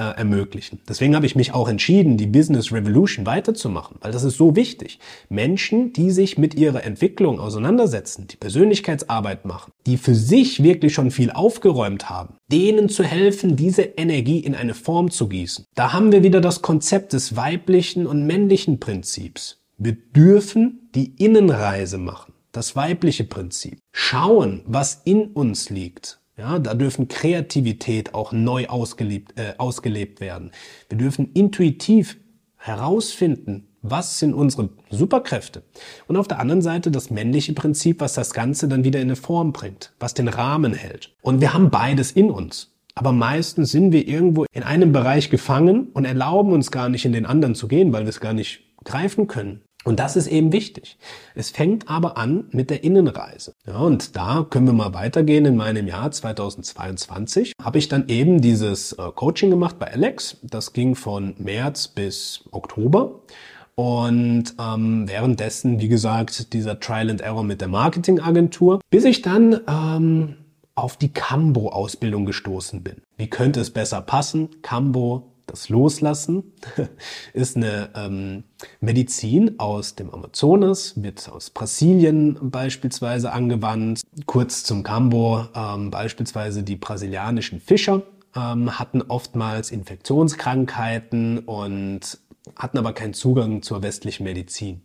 äh, 0.00 0.16
ermöglichen. 0.16 0.80
Deswegen 0.88 1.14
habe 1.14 1.26
ich 1.26 1.36
mich 1.36 1.52
auch 1.52 1.68
entschieden, 1.68 2.16
die 2.16 2.26
Business 2.26 2.72
Revolution 2.72 3.26
weiterzumachen, 3.26 3.98
weil 4.00 4.12
das 4.12 4.24
ist 4.24 4.38
so 4.38 4.56
wichtig. 4.56 4.98
Menschen, 5.28 5.92
die 5.92 6.10
sich 6.10 6.38
mit 6.38 6.54
ihrer 6.54 6.82
Entwicklung 6.84 7.38
auseinandersetzen, 7.38 8.26
die 8.26 8.36
Persönlichkeitsarbeit 8.36 9.44
machen, 9.44 9.72
die 9.86 9.98
für 9.98 10.14
sich 10.14 10.62
wirklich 10.62 10.94
schon 10.94 11.10
viel 11.10 11.30
aufgeräumt 11.30 12.08
haben, 12.08 12.36
denen 12.50 12.88
zu 12.88 13.04
helfen, 13.04 13.56
diese 13.56 13.82
Energie 13.82 14.40
in 14.40 14.54
eine 14.54 14.74
Form 14.74 15.10
zu 15.10 15.28
gießen. 15.28 15.66
Da 15.74 15.92
haben 15.92 16.12
wir 16.12 16.22
wieder 16.22 16.40
das 16.40 16.62
Konzept 16.62 17.12
des 17.12 17.36
weiblichen 17.36 18.06
und 18.06 18.26
männlichen 18.26 18.80
Prinzips. 18.80 19.58
Wir 19.76 19.92
dürfen 19.92 20.88
die 20.94 21.14
Innenreise 21.22 21.98
machen. 21.98 22.32
Das 22.52 22.74
weibliche 22.74 23.24
Prinzip. 23.24 23.78
Schauen, 23.92 24.62
was 24.66 25.02
in 25.04 25.26
uns 25.26 25.70
liegt 25.70 26.19
ja, 26.40 26.58
da 26.58 26.72
dürfen 26.72 27.06
Kreativität 27.06 28.14
auch 28.14 28.32
neu 28.32 28.66
ausgelebt, 28.66 29.38
äh, 29.38 29.52
ausgelebt 29.58 30.20
werden. 30.20 30.52
Wir 30.88 30.96
dürfen 30.96 31.30
intuitiv 31.34 32.16
herausfinden, 32.56 33.68
was 33.82 34.18
sind 34.18 34.32
unsere 34.32 34.70
Superkräfte. 34.88 35.62
Und 36.06 36.16
auf 36.16 36.28
der 36.28 36.38
anderen 36.38 36.62
Seite 36.62 36.90
das 36.90 37.10
männliche 37.10 37.52
Prinzip, 37.52 38.00
was 38.00 38.14
das 38.14 38.32
Ganze 38.32 38.68
dann 38.68 38.84
wieder 38.84 39.00
in 39.00 39.08
eine 39.08 39.16
Form 39.16 39.52
bringt, 39.52 39.92
was 40.00 40.14
den 40.14 40.28
Rahmen 40.28 40.72
hält. 40.72 41.14
Und 41.20 41.42
wir 41.42 41.52
haben 41.52 41.70
beides 41.70 42.10
in 42.12 42.30
uns. 42.30 42.72
Aber 42.94 43.12
meistens 43.12 43.70
sind 43.70 43.92
wir 43.92 44.08
irgendwo 44.08 44.46
in 44.52 44.62
einem 44.62 44.92
Bereich 44.92 45.28
gefangen 45.28 45.88
und 45.92 46.06
erlauben 46.06 46.52
uns 46.52 46.70
gar 46.70 46.88
nicht 46.88 47.04
in 47.04 47.12
den 47.12 47.26
anderen 47.26 47.54
zu 47.54 47.68
gehen, 47.68 47.92
weil 47.92 48.04
wir 48.04 48.10
es 48.10 48.20
gar 48.20 48.32
nicht 48.32 48.62
greifen 48.84 49.26
können. 49.26 49.60
Und 49.84 49.98
das 49.98 50.14
ist 50.14 50.26
eben 50.26 50.52
wichtig. 50.52 50.98
Es 51.34 51.50
fängt 51.50 51.88
aber 51.88 52.18
an 52.18 52.44
mit 52.50 52.68
der 52.68 52.84
Innenreise. 52.84 53.54
Ja, 53.66 53.78
und 53.78 54.14
da 54.14 54.46
können 54.48 54.66
wir 54.66 54.74
mal 54.74 54.92
weitergehen. 54.92 55.46
In 55.46 55.56
meinem 55.56 55.86
Jahr 55.86 56.10
2022 56.10 57.54
habe 57.62 57.78
ich 57.78 57.88
dann 57.88 58.08
eben 58.08 58.42
dieses 58.42 58.92
äh, 58.92 59.10
Coaching 59.14 59.48
gemacht 59.48 59.78
bei 59.78 59.90
Alex. 59.90 60.36
Das 60.42 60.74
ging 60.74 60.94
von 60.94 61.34
März 61.38 61.88
bis 61.88 62.44
Oktober. 62.50 63.20
Und 63.74 64.54
ähm, 64.60 65.08
währenddessen, 65.08 65.80
wie 65.80 65.88
gesagt, 65.88 66.52
dieser 66.52 66.78
Trial 66.78 67.08
and 67.08 67.22
Error 67.22 67.44
mit 67.44 67.62
der 67.62 67.68
Marketingagentur, 67.68 68.80
bis 68.90 69.04
ich 69.06 69.22
dann 69.22 69.60
ähm, 69.66 70.36
auf 70.74 70.98
die 70.98 71.12
Cambo-Ausbildung 71.12 72.26
gestoßen 72.26 72.82
bin. 72.82 72.96
Wie 73.16 73.30
könnte 73.30 73.60
es 73.60 73.70
besser 73.70 74.02
passen? 74.02 74.50
Cambo 74.60 75.32
Das 75.50 75.68
Loslassen 75.68 76.44
ist 77.32 77.56
eine 77.56 77.90
ähm, 77.96 78.44
Medizin 78.80 79.58
aus 79.58 79.96
dem 79.96 80.14
Amazonas, 80.14 81.02
wird 81.02 81.28
aus 81.28 81.50
Brasilien 81.50 82.38
beispielsweise 82.40 83.32
angewandt. 83.32 84.02
Kurz 84.26 84.62
zum 84.62 84.84
Cambo, 84.84 85.48
ähm, 85.56 85.90
beispielsweise 85.90 86.62
die 86.62 86.76
brasilianischen 86.76 87.60
Fischer 87.60 88.02
ähm, 88.36 88.78
hatten 88.78 89.02
oftmals 89.02 89.72
Infektionskrankheiten 89.72 91.40
und 91.40 92.18
hatten 92.54 92.78
aber 92.78 92.92
keinen 92.92 93.14
Zugang 93.14 93.62
zur 93.62 93.82
westlichen 93.82 94.22
Medizin. 94.22 94.82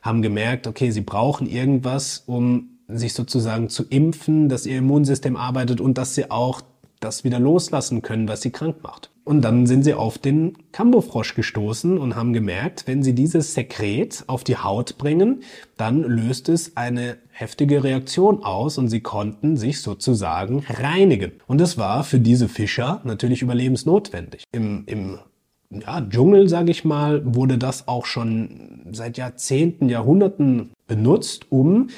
Haben 0.00 0.22
gemerkt, 0.22 0.68
okay, 0.68 0.92
sie 0.92 1.00
brauchen 1.00 1.48
irgendwas, 1.48 2.22
um 2.26 2.78
sich 2.86 3.14
sozusagen 3.14 3.68
zu 3.68 3.82
impfen, 3.82 4.48
dass 4.48 4.64
ihr 4.64 4.78
Immunsystem 4.78 5.34
arbeitet 5.34 5.80
und 5.80 5.98
dass 5.98 6.14
sie 6.14 6.30
auch 6.30 6.60
das 7.00 7.24
wieder 7.24 7.40
loslassen 7.40 8.00
können, 8.00 8.28
was 8.28 8.42
sie 8.42 8.52
krank 8.52 8.76
macht. 8.84 9.10
Und 9.24 9.40
dann 9.40 9.66
sind 9.66 9.84
sie 9.84 9.94
auf 9.94 10.18
den 10.18 10.52
Kambofrosch 10.72 11.34
gestoßen 11.34 11.96
und 11.96 12.14
haben 12.14 12.34
gemerkt, 12.34 12.86
wenn 12.86 13.02
sie 13.02 13.14
dieses 13.14 13.54
Sekret 13.54 14.24
auf 14.26 14.44
die 14.44 14.58
Haut 14.58 14.98
bringen, 14.98 15.42
dann 15.78 16.02
löst 16.02 16.50
es 16.50 16.76
eine 16.76 17.16
heftige 17.30 17.82
Reaktion 17.82 18.44
aus 18.44 18.76
und 18.76 18.88
sie 18.88 19.00
konnten 19.00 19.56
sich 19.56 19.80
sozusagen 19.80 20.62
reinigen. 20.68 21.32
Und 21.46 21.58
das 21.58 21.78
war 21.78 22.04
für 22.04 22.20
diese 22.20 22.48
Fischer 22.48 23.00
natürlich 23.04 23.40
überlebensnotwendig. 23.40 24.44
Im, 24.52 24.84
im 24.86 25.18
ja, 25.70 26.02
Dschungel, 26.02 26.48
sage 26.50 26.70
ich 26.70 26.84
mal, 26.84 27.22
wurde 27.24 27.56
das 27.56 27.88
auch 27.88 28.04
schon 28.04 28.90
seit 28.92 29.16
Jahrzehnten, 29.16 29.88
Jahrhunderten 29.88 30.70
benutzt, 30.86 31.46
um 31.50 31.88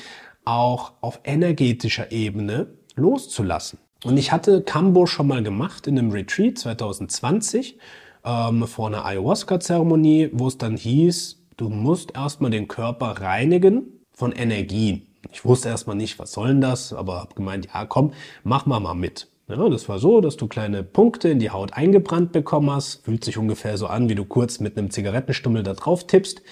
auch 0.44 0.92
auf 1.00 1.20
energetischer 1.24 2.12
Ebene 2.12 2.68
loszulassen. 2.94 3.80
Und 4.06 4.18
ich 4.18 4.30
hatte 4.30 4.62
Kambo 4.62 5.06
schon 5.06 5.26
mal 5.26 5.42
gemacht 5.42 5.88
in 5.88 5.98
einem 5.98 6.12
Retreat 6.12 6.56
2020 6.56 7.76
ähm, 8.24 8.64
vor 8.68 8.86
einer 8.86 9.04
Ayahuasca-Zeremonie, 9.04 10.30
wo 10.32 10.46
es 10.46 10.58
dann 10.58 10.76
hieß, 10.76 11.42
du 11.56 11.68
musst 11.68 12.14
erstmal 12.14 12.52
den 12.52 12.68
Körper 12.68 13.20
reinigen 13.20 14.04
von 14.12 14.30
Energien. 14.30 15.08
Ich 15.32 15.44
wusste 15.44 15.70
erstmal 15.70 15.96
nicht, 15.96 16.20
was 16.20 16.30
soll 16.30 16.48
denn 16.48 16.60
das, 16.60 16.92
aber 16.92 17.18
habe 17.18 17.34
gemeint, 17.34 17.66
ja 17.74 17.84
komm, 17.84 18.12
mach 18.44 18.64
mal 18.64 18.78
mal 18.78 18.94
mit. 18.94 19.26
Ja, 19.48 19.68
das 19.68 19.88
war 19.88 19.98
so, 19.98 20.20
dass 20.20 20.36
du 20.36 20.46
kleine 20.46 20.84
Punkte 20.84 21.28
in 21.28 21.40
die 21.40 21.50
Haut 21.50 21.72
eingebrannt 21.72 22.30
bekommen 22.30 22.70
hast. 22.70 23.04
Fühlt 23.04 23.24
sich 23.24 23.38
ungefähr 23.38 23.76
so 23.76 23.88
an, 23.88 24.08
wie 24.08 24.14
du 24.14 24.24
kurz 24.24 24.60
mit 24.60 24.78
einem 24.78 24.92
Zigarettenstummel 24.92 25.64
da 25.64 25.74
drauf 25.74 26.06
tippst. 26.06 26.42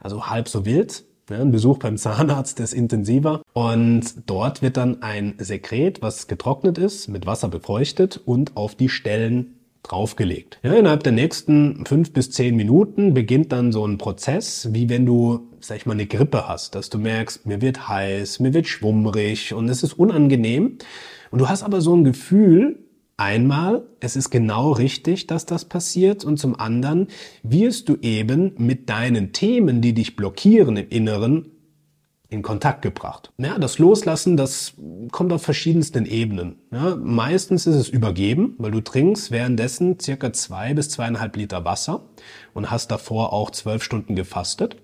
Also 0.00 0.28
halb 0.28 0.48
so 0.48 0.64
wild. 0.64 1.04
Ja, 1.32 1.40
ein 1.40 1.50
Besuch 1.50 1.78
beim 1.78 1.96
Zahnarzt 1.96 2.60
ist 2.60 2.74
intensiver. 2.74 3.40
Und 3.54 4.02
dort 4.26 4.60
wird 4.60 4.76
dann 4.76 5.02
ein 5.02 5.34
Sekret, 5.38 6.02
was 6.02 6.26
getrocknet 6.26 6.76
ist, 6.76 7.08
mit 7.08 7.24
Wasser 7.24 7.48
befeuchtet 7.48 8.20
und 8.22 8.54
auf 8.54 8.74
die 8.74 8.90
Stellen 8.90 9.54
draufgelegt. 9.82 10.60
Ja, 10.62 10.74
innerhalb 10.74 11.02
der 11.04 11.12
nächsten 11.12 11.86
fünf 11.86 12.12
bis 12.12 12.30
zehn 12.30 12.54
Minuten 12.54 13.14
beginnt 13.14 13.50
dann 13.50 13.72
so 13.72 13.86
ein 13.86 13.96
Prozess, 13.96 14.68
wie 14.72 14.90
wenn 14.90 15.06
du, 15.06 15.48
sag 15.60 15.78
ich 15.78 15.86
mal, 15.86 15.94
eine 15.94 16.06
Grippe 16.06 16.48
hast, 16.48 16.74
dass 16.74 16.90
du 16.90 16.98
merkst, 16.98 17.46
mir 17.46 17.62
wird 17.62 17.88
heiß, 17.88 18.40
mir 18.40 18.52
wird 18.52 18.68
schwummrig 18.68 19.54
und 19.54 19.70
es 19.70 19.82
ist 19.82 19.94
unangenehm. 19.94 20.76
Und 21.30 21.40
du 21.40 21.48
hast 21.48 21.62
aber 21.62 21.80
so 21.80 21.96
ein 21.96 22.04
Gefühl, 22.04 22.81
Einmal, 23.16 23.86
es 24.00 24.16
ist 24.16 24.30
genau 24.30 24.72
richtig, 24.72 25.26
dass 25.26 25.46
das 25.46 25.64
passiert 25.66 26.24
und 26.24 26.38
zum 26.38 26.58
anderen 26.58 27.08
wirst 27.42 27.88
du 27.88 27.96
eben 28.00 28.54
mit 28.56 28.88
deinen 28.88 29.32
Themen, 29.32 29.80
die 29.80 29.92
dich 29.92 30.16
blockieren 30.16 30.76
im 30.76 30.88
Inneren, 30.88 31.52
in 32.32 32.42
Kontakt 32.42 32.80
gebracht. 32.80 33.30
Ja, 33.36 33.58
das 33.58 33.78
Loslassen, 33.78 34.38
das 34.38 34.72
kommt 35.12 35.32
auf 35.32 35.42
verschiedensten 35.42 36.06
Ebenen. 36.06 36.56
Ja, 36.72 36.96
meistens 36.96 37.66
ist 37.66 37.76
es 37.76 37.88
übergeben, 37.90 38.54
weil 38.56 38.70
du 38.70 38.80
trinkst 38.80 39.30
währenddessen 39.30 40.00
circa 40.00 40.32
zwei 40.32 40.72
bis 40.72 40.88
zweieinhalb 40.88 41.36
Liter 41.36 41.66
Wasser 41.66 42.08
und 42.54 42.70
hast 42.70 42.90
davor 42.90 43.34
auch 43.34 43.50
zwölf 43.50 43.82
Stunden 43.82 44.16
gefastet, 44.16 44.76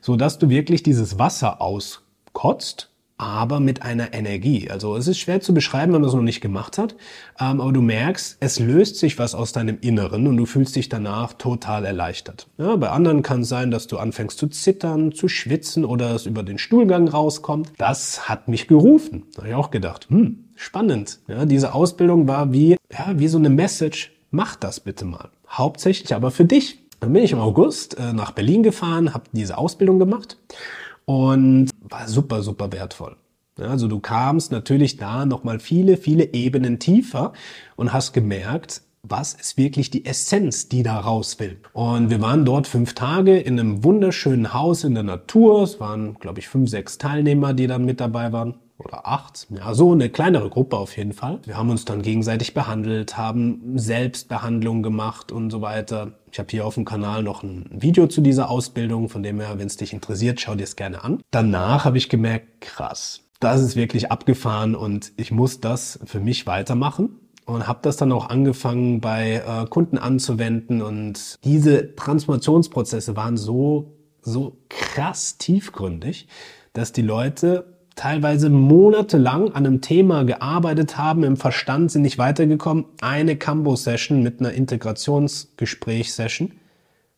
so 0.00 0.16
dass 0.16 0.38
du 0.38 0.48
wirklich 0.48 0.82
dieses 0.82 1.18
Wasser 1.18 1.60
auskotzt 1.60 2.90
aber 3.18 3.60
mit 3.60 3.82
einer 3.82 4.12
Energie. 4.12 4.70
Also 4.70 4.96
es 4.96 5.08
ist 5.08 5.18
schwer 5.18 5.40
zu 5.40 5.54
beschreiben, 5.54 5.92
wenn 5.92 6.02
man 6.02 6.08
es 6.08 6.14
noch 6.14 6.22
nicht 6.22 6.40
gemacht 6.40 6.76
hat, 6.76 6.96
ähm, 7.40 7.60
aber 7.60 7.72
du 7.72 7.80
merkst, 7.80 8.36
es 8.40 8.58
löst 8.60 8.96
sich 8.96 9.18
was 9.18 9.34
aus 9.34 9.52
deinem 9.52 9.78
Inneren 9.80 10.26
und 10.26 10.36
du 10.36 10.44
fühlst 10.44 10.76
dich 10.76 10.88
danach 10.88 11.32
total 11.32 11.84
erleichtert. 11.84 12.46
Ja, 12.58 12.76
bei 12.76 12.90
anderen 12.90 13.22
kann 13.22 13.40
es 13.40 13.48
sein, 13.48 13.70
dass 13.70 13.86
du 13.86 13.98
anfängst 13.98 14.38
zu 14.38 14.48
zittern, 14.48 15.12
zu 15.12 15.28
schwitzen 15.28 15.84
oder 15.84 16.14
es 16.14 16.26
über 16.26 16.42
den 16.42 16.58
Stuhlgang 16.58 17.08
rauskommt. 17.08 17.72
Das 17.78 18.28
hat 18.28 18.48
mich 18.48 18.68
gerufen. 18.68 19.24
Da 19.32 19.38
habe 19.38 19.48
ich 19.48 19.54
auch 19.54 19.70
gedacht, 19.70 20.08
hm, 20.10 20.44
spannend. 20.54 21.20
Ja, 21.28 21.46
diese 21.46 21.74
Ausbildung 21.74 22.28
war 22.28 22.52
wie, 22.52 22.76
ja, 22.92 23.12
wie 23.18 23.28
so 23.28 23.38
eine 23.38 23.50
Message, 23.50 24.12
mach 24.30 24.56
das 24.56 24.80
bitte 24.80 25.06
mal. 25.06 25.30
Hauptsächlich 25.48 26.14
aber 26.14 26.30
für 26.30 26.44
dich. 26.44 26.82
Dann 27.00 27.12
bin 27.12 27.22
ich 27.22 27.32
im 27.32 27.40
August 27.40 27.98
äh, 27.98 28.12
nach 28.12 28.32
Berlin 28.32 28.62
gefahren, 28.62 29.14
habe 29.14 29.24
diese 29.32 29.58
Ausbildung 29.58 29.98
gemacht 29.98 30.38
und 31.06 31.70
war 31.88 32.08
super, 32.08 32.42
super 32.42 32.72
wertvoll. 32.72 33.16
Also 33.58 33.88
du 33.88 34.00
kamst 34.00 34.52
natürlich 34.52 34.96
da 34.96 35.24
nochmal 35.24 35.60
viele, 35.60 35.96
viele 35.96 36.34
Ebenen 36.34 36.78
tiefer 36.78 37.32
und 37.76 37.92
hast 37.92 38.12
gemerkt, 38.12 38.82
was 39.02 39.34
ist 39.34 39.56
wirklich 39.56 39.90
die 39.90 40.04
Essenz, 40.04 40.68
die 40.68 40.82
da 40.82 40.98
raus 40.98 41.38
will. 41.38 41.58
Und 41.72 42.10
wir 42.10 42.20
waren 42.20 42.44
dort 42.44 42.66
fünf 42.66 42.94
Tage 42.94 43.38
in 43.38 43.58
einem 43.58 43.84
wunderschönen 43.84 44.52
Haus 44.52 44.84
in 44.84 44.94
der 44.94 45.04
Natur. 45.04 45.62
Es 45.62 45.80
waren, 45.80 46.14
glaube 46.14 46.40
ich, 46.40 46.48
fünf, 46.48 46.68
sechs 46.68 46.98
Teilnehmer, 46.98 47.54
die 47.54 47.66
dann 47.66 47.84
mit 47.84 48.00
dabei 48.00 48.32
waren 48.32 48.56
oder 48.78 49.06
acht, 49.06 49.46
ja, 49.50 49.74
so 49.74 49.92
eine 49.92 50.10
kleinere 50.10 50.50
Gruppe 50.50 50.76
auf 50.76 50.96
jeden 50.96 51.12
Fall. 51.12 51.40
Wir 51.44 51.56
haben 51.56 51.70
uns 51.70 51.84
dann 51.84 52.02
gegenseitig 52.02 52.54
behandelt, 52.54 53.16
haben 53.16 53.78
Selbstbehandlung 53.78 54.82
gemacht 54.82 55.32
und 55.32 55.50
so 55.50 55.62
weiter. 55.62 56.12
Ich 56.30 56.38
habe 56.38 56.48
hier 56.50 56.66
auf 56.66 56.74
dem 56.74 56.84
Kanal 56.84 57.22
noch 57.22 57.42
ein 57.42 57.68
Video 57.70 58.06
zu 58.06 58.20
dieser 58.20 58.50
Ausbildung, 58.50 59.08
von 59.08 59.22
dem 59.22 59.40
her, 59.40 59.58
wenn 59.58 59.66
es 59.66 59.76
dich 59.76 59.92
interessiert, 59.92 60.40
schau 60.40 60.54
dir 60.54 60.64
es 60.64 60.76
gerne 60.76 61.02
an. 61.02 61.22
Danach 61.30 61.84
habe 61.84 61.98
ich 61.98 62.08
gemerkt, 62.08 62.60
krass, 62.60 63.22
das 63.40 63.62
ist 63.62 63.76
wirklich 63.76 64.10
abgefahren 64.10 64.74
und 64.74 65.12
ich 65.16 65.30
muss 65.30 65.60
das 65.60 65.98
für 66.04 66.20
mich 66.20 66.46
weitermachen 66.46 67.18
und 67.46 67.66
habe 67.66 67.78
das 67.82 67.96
dann 67.96 68.12
auch 68.12 68.28
angefangen 68.28 69.00
bei 69.00 69.42
äh, 69.46 69.66
Kunden 69.66 69.98
anzuwenden 69.98 70.82
und 70.82 71.38
diese 71.44 71.94
Transformationsprozesse 71.94 73.16
waren 73.16 73.36
so 73.36 73.92
so 74.26 74.58
krass 74.68 75.38
tiefgründig, 75.38 76.26
dass 76.72 76.92
die 76.92 77.02
Leute 77.02 77.75
teilweise 77.96 78.50
monatelang 78.50 79.52
an 79.52 79.66
einem 79.66 79.80
Thema 79.80 80.24
gearbeitet 80.24 80.96
haben, 80.96 81.24
im 81.24 81.36
Verstand 81.36 81.90
sind 81.90 82.02
nicht 82.02 82.18
weitergekommen. 82.18 82.84
Eine 83.00 83.36
Cambo-Session 83.36 84.22
mit 84.22 84.38
einer 84.38 84.52
Integrationsgespräch-Session. 84.52 86.52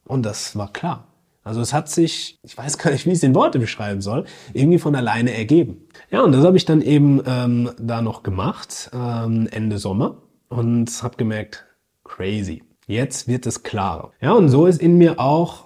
Und 0.05 0.25
das 0.25 0.57
war 0.57 0.73
klar. 0.73 1.09
Also 1.45 1.61
es 1.61 1.73
hat 1.73 1.89
sich, 1.89 2.39
ich 2.43 2.57
weiß 2.57 2.79
gar 2.79 2.91
nicht, 2.91 3.07
wie 3.07 3.11
ich 3.11 3.17
es 3.17 3.23
in 3.23 3.35
Worte 3.35 3.59
beschreiben 3.59 4.01
soll, 4.01 4.25
irgendwie 4.53 4.79
von 4.79 4.95
alleine 4.95 5.35
ergeben. 5.35 5.89
Ja, 6.11 6.23
und 6.23 6.33
das 6.33 6.45
habe 6.45 6.57
ich 6.57 6.65
dann 6.65 6.83
eben 6.83 7.23
ähm, 7.27 7.71
da 7.79 8.03
noch 8.03 8.23
gemacht, 8.23 8.91
ähm, 8.93 9.49
Ende 9.51 9.79
Sommer, 9.79 10.19
und 10.49 10.91
habe 11.03 11.17
gemerkt, 11.17 11.65
crazy. 12.05 12.63
Jetzt 12.87 13.29
wird 13.29 13.47
es 13.47 13.63
klarer. 13.63 14.13
Ja, 14.21 14.33
und 14.33 14.49
so 14.49 14.67
ist 14.67 14.81
in 14.81 14.99
mir 14.99 15.19
auch 15.19 15.65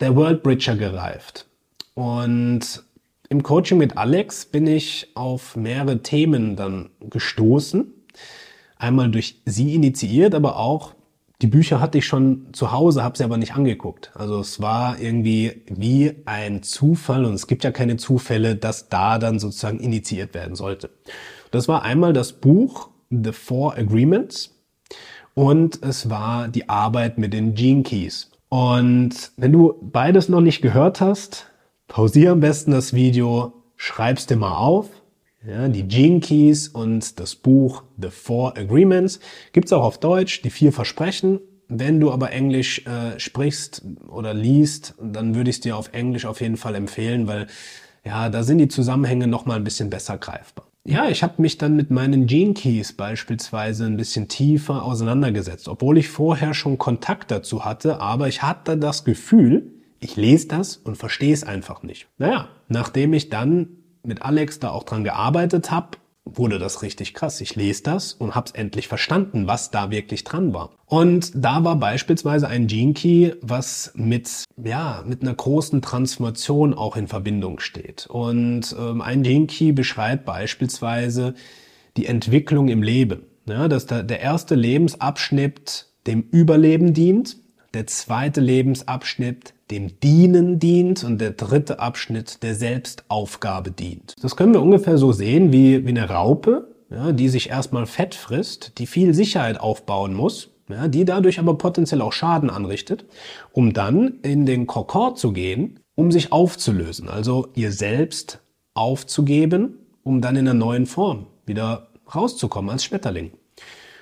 der 0.00 0.16
World 0.16 0.42
Bridger 0.42 0.76
gereift. 0.76 1.46
Und 1.94 2.82
im 3.32 3.42
Coaching 3.42 3.78
mit 3.78 3.96
Alex 3.96 4.44
bin 4.44 4.66
ich 4.66 5.08
auf 5.14 5.56
mehrere 5.56 6.02
Themen 6.02 6.54
dann 6.54 6.90
gestoßen. 7.00 7.90
Einmal 8.76 9.10
durch 9.10 9.40
sie 9.46 9.74
initiiert, 9.74 10.34
aber 10.34 10.58
auch 10.58 10.92
die 11.40 11.46
Bücher 11.46 11.80
hatte 11.80 11.96
ich 11.96 12.04
schon 12.04 12.48
zu 12.52 12.72
Hause, 12.72 13.02
habe 13.02 13.16
sie 13.16 13.24
aber 13.24 13.38
nicht 13.38 13.54
angeguckt. 13.54 14.12
Also 14.14 14.38
es 14.38 14.60
war 14.60 15.00
irgendwie 15.00 15.62
wie 15.66 16.12
ein 16.26 16.62
Zufall 16.62 17.24
und 17.24 17.32
es 17.32 17.46
gibt 17.46 17.64
ja 17.64 17.70
keine 17.70 17.96
Zufälle, 17.96 18.54
dass 18.54 18.90
da 18.90 19.18
dann 19.18 19.38
sozusagen 19.38 19.80
initiiert 19.80 20.34
werden 20.34 20.54
sollte. 20.54 20.90
Das 21.50 21.68
war 21.68 21.84
einmal 21.84 22.12
das 22.12 22.34
Buch 22.34 22.90
The 23.08 23.32
Four 23.32 23.78
Agreements 23.78 24.62
und 25.32 25.82
es 25.82 26.10
war 26.10 26.48
die 26.48 26.68
Arbeit 26.68 27.16
mit 27.16 27.32
den 27.32 27.54
Gene 27.54 27.82
Keys. 27.82 28.30
Und 28.50 29.32
wenn 29.38 29.52
du 29.52 29.74
beides 29.80 30.28
noch 30.28 30.42
nicht 30.42 30.60
gehört 30.60 31.00
hast, 31.00 31.46
pausiere 31.92 32.32
am 32.32 32.40
besten 32.40 32.70
das 32.70 32.94
Video, 32.94 33.52
schreib's 33.76 34.26
dir 34.26 34.36
mal 34.36 34.56
auf. 34.56 34.88
Ja, 35.46 35.68
die 35.68 35.86
Gene 35.86 36.20
Keys 36.20 36.68
und 36.68 37.20
das 37.20 37.34
Buch 37.34 37.82
The 38.00 38.08
Four 38.08 38.56
Agreements 38.56 39.20
gibt's 39.52 39.74
auch 39.74 39.82
auf 39.82 39.98
Deutsch, 39.98 40.40
die 40.40 40.48
vier 40.48 40.72
Versprechen. 40.72 41.40
Wenn 41.68 42.00
du 42.00 42.10
aber 42.10 42.30
Englisch 42.30 42.86
äh, 42.86 43.20
sprichst 43.20 43.84
oder 44.08 44.32
liest, 44.32 44.94
dann 45.02 45.34
würde 45.34 45.50
ich 45.50 45.56
es 45.56 45.60
dir 45.60 45.76
auf 45.76 45.92
Englisch 45.92 46.24
auf 46.24 46.40
jeden 46.40 46.56
Fall 46.56 46.76
empfehlen, 46.76 47.26
weil 47.26 47.46
ja, 48.06 48.30
da 48.30 48.42
sind 48.42 48.56
die 48.56 48.68
Zusammenhänge 48.68 49.26
noch 49.26 49.44
mal 49.44 49.56
ein 49.56 49.64
bisschen 49.64 49.90
besser 49.90 50.16
greifbar. 50.16 50.64
Ja, 50.84 51.10
ich 51.10 51.22
habe 51.22 51.42
mich 51.42 51.58
dann 51.58 51.76
mit 51.76 51.90
meinen 51.90 52.26
Gene 52.26 52.54
Keys 52.54 52.94
beispielsweise 52.94 53.84
ein 53.84 53.98
bisschen 53.98 54.28
tiefer 54.28 54.82
auseinandergesetzt, 54.82 55.68
obwohl 55.68 55.98
ich 55.98 56.08
vorher 56.08 56.54
schon 56.54 56.78
Kontakt 56.78 57.30
dazu 57.30 57.66
hatte, 57.66 58.00
aber 58.00 58.28
ich 58.28 58.42
hatte 58.42 58.78
das 58.78 59.04
Gefühl, 59.04 59.81
ich 60.02 60.16
lese 60.16 60.48
das 60.48 60.76
und 60.76 60.96
verstehe 60.96 61.32
es 61.32 61.44
einfach 61.44 61.82
nicht. 61.82 62.08
Naja, 62.18 62.48
nachdem 62.68 63.14
ich 63.14 63.28
dann 63.28 63.68
mit 64.02 64.22
Alex 64.22 64.58
da 64.58 64.70
auch 64.70 64.84
dran 64.84 65.04
gearbeitet 65.04 65.70
habe, 65.70 65.98
wurde 66.24 66.58
das 66.58 66.82
richtig 66.82 67.14
krass. 67.14 67.40
Ich 67.40 67.56
lese 67.56 67.82
das 67.82 68.12
und 68.12 68.34
hab's 68.34 68.52
endlich 68.52 68.88
verstanden, 68.88 69.46
was 69.46 69.70
da 69.70 69.90
wirklich 69.90 70.24
dran 70.24 70.54
war. 70.54 70.70
Und 70.86 71.32
da 71.34 71.64
war 71.64 71.76
beispielsweise 71.76 72.48
ein 72.48 72.66
Gene 72.66 72.94
Key, 72.94 73.32
was 73.40 73.92
mit 73.94 74.44
ja 74.62 75.02
mit 75.06 75.22
einer 75.22 75.34
großen 75.34 75.82
Transformation 75.82 76.74
auch 76.74 76.96
in 76.96 77.08
Verbindung 77.08 77.58
steht. 77.60 78.06
Und 78.06 78.74
ähm, 78.78 79.00
ein 79.00 79.22
Gene 79.22 79.46
Key 79.46 79.72
beschreibt 79.72 80.24
beispielsweise 80.24 81.34
die 81.96 82.06
Entwicklung 82.06 82.68
im 82.68 82.82
Leben. 82.82 83.26
Ja, 83.46 83.66
dass 83.66 83.86
der, 83.86 84.04
der 84.04 84.20
erste 84.20 84.54
Lebensabschnitt 84.54 85.88
dem 86.06 86.22
Überleben 86.30 86.94
dient, 86.94 87.36
der 87.74 87.86
zweite 87.88 88.40
Lebensabschnitt 88.40 89.54
dem 89.72 89.98
Dienen 90.00 90.58
dient 90.58 91.02
und 91.02 91.18
der 91.18 91.30
dritte 91.30 91.80
Abschnitt 91.80 92.42
der 92.42 92.54
Selbstaufgabe 92.54 93.70
dient. 93.70 94.14
Das 94.22 94.36
können 94.36 94.52
wir 94.52 94.60
ungefähr 94.60 94.98
so 94.98 95.12
sehen 95.12 95.50
wie, 95.50 95.86
wie 95.86 95.90
eine 95.90 96.10
Raupe, 96.10 96.68
ja, 96.90 97.12
die 97.12 97.30
sich 97.30 97.48
erstmal 97.48 97.86
Fett 97.86 98.14
frisst, 98.14 98.72
die 98.78 98.86
viel 98.86 99.14
Sicherheit 99.14 99.58
aufbauen 99.58 100.12
muss, 100.12 100.50
ja, 100.68 100.88
die 100.88 101.06
dadurch 101.06 101.38
aber 101.38 101.56
potenziell 101.56 102.02
auch 102.02 102.12
Schaden 102.12 102.50
anrichtet, 102.50 103.06
um 103.52 103.72
dann 103.72 104.20
in 104.22 104.44
den 104.44 104.66
Kokor 104.66 105.14
zu 105.14 105.32
gehen, 105.32 105.80
um 105.94 106.12
sich 106.12 106.32
aufzulösen, 106.32 107.08
also 107.08 107.48
ihr 107.54 107.72
Selbst 107.72 108.40
aufzugeben, 108.74 109.78
um 110.02 110.20
dann 110.20 110.36
in 110.36 110.46
einer 110.46 110.58
neuen 110.58 110.84
Form 110.84 111.28
wieder 111.46 111.88
rauszukommen 112.14 112.70
als 112.70 112.84
Schmetterling. 112.84 113.32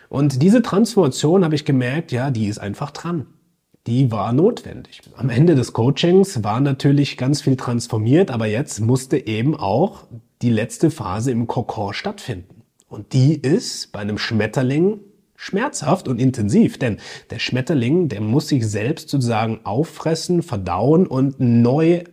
Und 0.09 0.43
diese 0.43 0.63
Transformation 0.63 1.45
habe 1.45 1.55
ich 1.55 1.65
gemerkt, 1.65 2.11
ja, 2.11 2.33
die 2.33 2.49
ist 2.49 2.59
einfach 2.59 2.91
dran 2.91 3.27
die 3.91 4.13
war 4.13 4.33
notwendig. 4.33 5.03
Am 5.17 5.31
Ende 5.31 5.57
des 5.57 5.73
Coachings 5.73 6.45
war 6.45 6.61
natürlich 6.61 7.17
ganz 7.17 7.43
viel 7.43 7.57
transformiert, 7.57 8.31
aber 8.31 8.47
jetzt 8.47 8.79
musste 8.79 9.27
eben 9.27 9.57
auch 9.57 10.05
die 10.43 10.51
letzte 10.51 10.93
Phase 10.93 11.33
im 11.33 11.49
Kokon 11.49 11.93
stattfinden. 11.93 12.63
Und 12.89 13.15
die 13.15 13.35
ist 13.35 13.91
bei 13.91 13.99
einem 13.99 14.17
Schmetterling 14.17 15.01
schmerzhaft 15.35 16.07
und 16.07 16.21
intensiv, 16.21 16.79
denn 16.79 16.99
der 17.31 17.41
Schmetterling, 17.41 18.09
der 18.09 18.21
muss 18.21 18.47
sich 18.47 18.65
selbst 18.69 19.09
sozusagen 19.09 19.59
auffressen, 19.65 20.45
verdauen 20.45 21.09
und 21.09 21.41
neu 21.41 22.05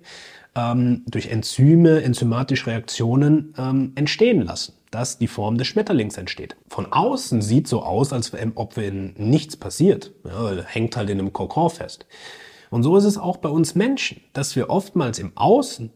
ähm, 0.55 1.03
durch 1.05 1.27
Enzyme, 1.27 2.01
enzymatische 2.01 2.67
Reaktionen 2.67 3.53
ähm, 3.55 3.91
entstehen 3.93 4.41
lassen 4.41 4.76
dass 4.91 5.17
die 5.17 5.27
Form 5.27 5.57
des 5.57 5.67
Schmetterlings 5.67 6.17
entsteht. 6.17 6.55
Von 6.67 6.91
außen 6.91 7.41
sieht 7.41 7.67
so 7.67 7.83
aus, 7.83 8.13
als 8.13 8.31
ob 8.55 8.77
wenn 8.77 9.13
nichts 9.17 9.57
passiert. 9.57 10.11
Ja, 10.25 10.63
hängt 10.63 10.95
halt 10.95 11.09
in 11.09 11.19
einem 11.19 11.33
Kokon 11.33 11.69
fest. 11.69 12.05
Und 12.69 12.83
so 12.83 12.97
ist 12.97 13.05
es 13.05 13.17
auch 13.17 13.37
bei 13.37 13.49
uns 13.49 13.75
Menschen, 13.75 14.21
dass 14.33 14.55
wir 14.55 14.69
oftmals 14.69 15.19
im 15.19 15.31
Außen 15.35 15.91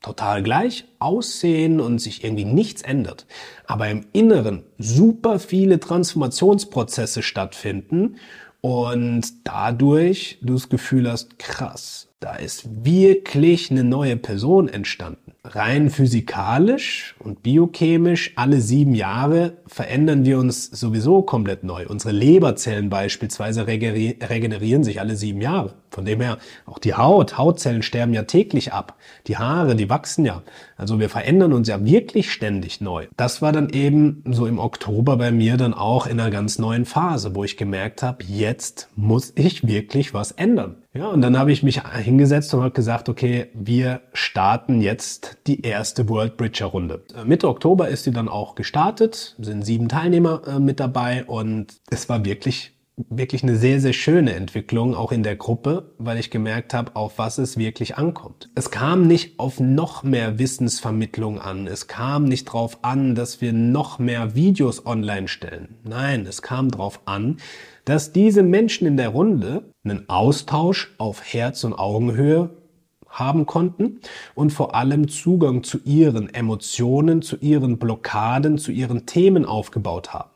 total 0.00 0.42
gleich 0.42 0.84
aussehen 0.98 1.80
und 1.80 2.00
sich 2.00 2.24
irgendwie 2.24 2.44
nichts 2.44 2.82
ändert. 2.82 3.26
Aber 3.66 3.88
im 3.88 4.06
Inneren 4.12 4.64
super 4.78 5.38
viele 5.38 5.78
Transformationsprozesse 5.78 7.22
stattfinden 7.22 8.16
und 8.62 9.22
dadurch 9.44 10.38
du 10.40 10.54
das 10.54 10.70
Gefühl 10.70 11.10
hast, 11.10 11.38
krass, 11.38 12.08
da 12.20 12.36
ist 12.36 12.84
wirklich 12.84 13.70
eine 13.70 13.84
neue 13.84 14.16
Person 14.16 14.68
entstanden 14.68 15.32
rein 15.44 15.90
physikalisch 15.90 17.14
und 17.18 17.42
biochemisch 17.42 18.32
alle 18.36 18.60
sieben 18.60 18.94
Jahre 18.94 19.58
verändern 19.66 20.24
wir 20.24 20.38
uns 20.38 20.66
sowieso 20.66 21.22
komplett 21.22 21.64
neu. 21.64 21.86
Unsere 21.88 22.12
Leberzellen 22.12 22.90
beispielsweise 22.90 23.66
regenerieren 23.66 24.84
sich 24.84 25.00
alle 25.00 25.16
sieben 25.16 25.40
Jahre. 25.40 25.74
Von 25.92 26.06
dem 26.06 26.20
her 26.20 26.38
auch 26.64 26.78
die 26.78 26.94
Haut, 26.94 27.36
Hautzellen 27.36 27.82
sterben 27.82 28.14
ja 28.14 28.22
täglich 28.22 28.72
ab. 28.72 28.96
Die 29.26 29.36
Haare, 29.36 29.76
die 29.76 29.90
wachsen 29.90 30.24
ja. 30.24 30.42
Also 30.76 30.98
wir 30.98 31.10
verändern 31.10 31.52
uns 31.52 31.68
ja 31.68 31.84
wirklich 31.84 32.32
ständig 32.32 32.80
neu. 32.80 33.06
Das 33.16 33.42
war 33.42 33.52
dann 33.52 33.68
eben 33.68 34.24
so 34.30 34.46
im 34.46 34.58
Oktober 34.58 35.18
bei 35.18 35.30
mir 35.30 35.58
dann 35.58 35.74
auch 35.74 36.06
in 36.06 36.18
einer 36.18 36.30
ganz 36.30 36.58
neuen 36.58 36.86
Phase, 36.86 37.34
wo 37.34 37.44
ich 37.44 37.56
gemerkt 37.56 38.02
habe, 38.02 38.24
jetzt 38.24 38.88
muss 38.96 39.32
ich 39.36 39.66
wirklich 39.66 40.14
was 40.14 40.32
ändern. 40.32 40.76
Ja, 40.94 41.08
und 41.08 41.22
dann 41.22 41.38
habe 41.38 41.52
ich 41.52 41.62
mich 41.62 41.80
hingesetzt 41.82 42.52
und 42.52 42.60
habe 42.60 42.72
gesagt, 42.72 43.08
okay, 43.08 43.46
wir 43.54 44.02
starten 44.12 44.82
jetzt 44.82 45.38
die 45.46 45.62
erste 45.62 46.06
World 46.08 46.36
Bridger 46.36 46.66
Runde. 46.66 47.02
Äh, 47.16 47.24
Mitte 47.24 47.48
Oktober 47.48 47.88
ist 47.88 48.04
sie 48.04 48.12
dann 48.12 48.28
auch 48.28 48.54
gestartet, 48.54 49.34
sind 49.38 49.64
sieben 49.64 49.88
Teilnehmer 49.88 50.42
äh, 50.46 50.58
mit 50.58 50.80
dabei 50.80 51.24
und 51.24 51.80
es 51.90 52.10
war 52.10 52.26
wirklich 52.26 52.71
wirklich 52.96 53.42
eine 53.42 53.56
sehr, 53.56 53.80
sehr 53.80 53.92
schöne 53.92 54.34
Entwicklung, 54.34 54.94
auch 54.94 55.12
in 55.12 55.22
der 55.22 55.36
Gruppe, 55.36 55.94
weil 55.98 56.18
ich 56.18 56.30
gemerkt 56.30 56.74
habe, 56.74 56.94
auf 56.94 57.18
was 57.18 57.38
es 57.38 57.56
wirklich 57.56 57.96
ankommt. 57.96 58.50
Es 58.54 58.70
kam 58.70 59.06
nicht 59.06 59.38
auf 59.38 59.60
noch 59.60 60.02
mehr 60.02 60.38
Wissensvermittlung 60.38 61.40
an. 61.40 61.66
Es 61.66 61.86
kam 61.86 62.24
nicht 62.24 62.48
darauf 62.48 62.84
an, 62.84 63.14
dass 63.14 63.40
wir 63.40 63.52
noch 63.52 63.98
mehr 63.98 64.34
Videos 64.34 64.84
online 64.84 65.28
stellen. 65.28 65.76
Nein, 65.84 66.26
es 66.26 66.42
kam 66.42 66.70
darauf 66.70 67.00
an, 67.06 67.38
dass 67.84 68.12
diese 68.12 68.42
Menschen 68.42 68.86
in 68.86 68.96
der 68.96 69.08
Runde 69.08 69.64
einen 69.84 70.08
Austausch 70.08 70.94
auf 70.98 71.22
Herz- 71.24 71.64
und 71.64 71.72
Augenhöhe 71.72 72.50
haben 73.08 73.46
konnten 73.46 74.00
und 74.34 74.52
vor 74.52 74.74
allem 74.74 75.08
Zugang 75.08 75.62
zu 75.62 75.78
ihren 75.84 76.32
Emotionen, 76.32 77.22
zu 77.22 77.36
ihren 77.36 77.78
Blockaden, 77.78 78.58
zu 78.58 78.72
ihren 78.72 79.06
Themen 79.06 79.44
aufgebaut 79.44 80.14
haben. 80.14 80.31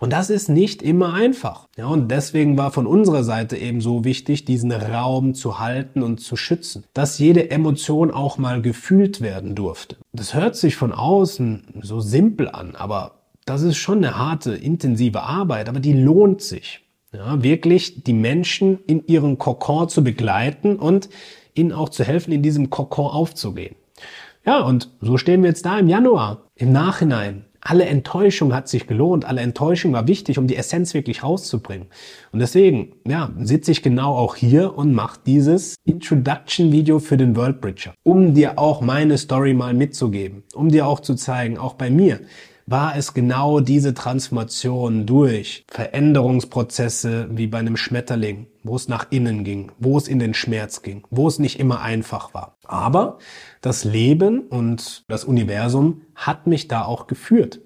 Und 0.00 0.12
das 0.12 0.30
ist 0.30 0.48
nicht 0.48 0.82
immer 0.82 1.14
einfach. 1.14 1.66
Ja, 1.76 1.86
und 1.86 2.10
deswegen 2.10 2.56
war 2.58 2.70
von 2.70 2.86
unserer 2.86 3.24
Seite 3.24 3.56
eben 3.56 3.80
so 3.80 4.04
wichtig, 4.04 4.44
diesen 4.44 4.72
Raum 4.72 5.34
zu 5.34 5.58
halten 5.58 6.02
und 6.02 6.20
zu 6.20 6.36
schützen, 6.36 6.84
dass 6.94 7.18
jede 7.18 7.50
Emotion 7.50 8.10
auch 8.10 8.38
mal 8.38 8.62
gefühlt 8.62 9.20
werden 9.20 9.54
durfte. 9.54 9.96
Das 10.12 10.34
hört 10.34 10.56
sich 10.56 10.76
von 10.76 10.92
außen 10.92 11.80
so 11.82 12.00
simpel 12.00 12.48
an, 12.48 12.74
aber 12.74 13.16
das 13.44 13.62
ist 13.62 13.76
schon 13.76 13.98
eine 13.98 14.18
harte, 14.18 14.54
intensive 14.54 15.22
Arbeit, 15.22 15.68
aber 15.68 15.80
die 15.80 15.92
lohnt 15.92 16.42
sich. 16.42 16.82
Ja, 17.12 17.42
wirklich 17.42 18.02
die 18.02 18.12
Menschen 18.12 18.80
in 18.86 19.06
ihren 19.06 19.38
Kokon 19.38 19.88
zu 19.88 20.04
begleiten 20.04 20.76
und 20.76 21.08
ihnen 21.54 21.72
auch 21.72 21.88
zu 21.88 22.04
helfen, 22.04 22.32
in 22.32 22.42
diesem 22.42 22.68
Kokon 22.68 23.06
aufzugehen. 23.06 23.76
Ja, 24.44 24.60
und 24.60 24.90
so 25.00 25.16
stehen 25.16 25.42
wir 25.42 25.48
jetzt 25.48 25.64
da 25.64 25.78
im 25.78 25.88
Januar, 25.88 26.42
im 26.54 26.72
Nachhinein 26.72 27.46
alle 27.68 27.86
Enttäuschung 27.86 28.54
hat 28.54 28.68
sich 28.68 28.86
gelohnt, 28.86 29.24
alle 29.24 29.40
Enttäuschung 29.40 29.92
war 29.92 30.06
wichtig, 30.06 30.38
um 30.38 30.46
die 30.46 30.56
Essenz 30.56 30.94
wirklich 30.94 31.22
rauszubringen. 31.22 31.88
Und 32.32 32.38
deswegen, 32.38 32.92
ja, 33.06 33.30
sitze 33.40 33.72
ich 33.72 33.82
genau 33.82 34.14
auch 34.14 34.36
hier 34.36 34.78
und 34.78 34.94
mache 34.94 35.18
dieses 35.26 35.74
Introduction-Video 35.84 37.00
für 37.00 37.16
den 37.16 37.34
World 37.34 37.60
Bridger, 37.60 37.94
um 38.04 38.34
dir 38.34 38.58
auch 38.58 38.80
meine 38.80 39.18
Story 39.18 39.52
mal 39.52 39.74
mitzugeben, 39.74 40.44
um 40.54 40.68
dir 40.68 40.86
auch 40.86 41.00
zu 41.00 41.14
zeigen, 41.14 41.58
auch 41.58 41.74
bei 41.74 41.90
mir, 41.90 42.20
war 42.66 42.96
es 42.96 43.14
genau 43.14 43.60
diese 43.60 43.94
Transformation 43.94 45.06
durch 45.06 45.64
Veränderungsprozesse 45.70 47.28
wie 47.30 47.46
bei 47.46 47.58
einem 47.58 47.76
Schmetterling, 47.76 48.46
wo 48.66 48.76
es 48.76 48.88
nach 48.88 49.06
innen 49.10 49.44
ging, 49.44 49.72
wo 49.78 49.96
es 49.96 50.08
in 50.08 50.18
den 50.18 50.34
Schmerz 50.34 50.82
ging, 50.82 51.04
wo 51.10 51.28
es 51.28 51.38
nicht 51.38 51.58
immer 51.58 51.80
einfach 51.80 52.34
war. 52.34 52.56
Aber 52.64 53.18
das 53.60 53.84
Leben 53.84 54.40
und 54.40 55.04
das 55.08 55.24
Universum 55.24 56.02
hat 56.14 56.46
mich 56.46 56.68
da 56.68 56.84
auch 56.84 57.06
geführt. 57.06 57.60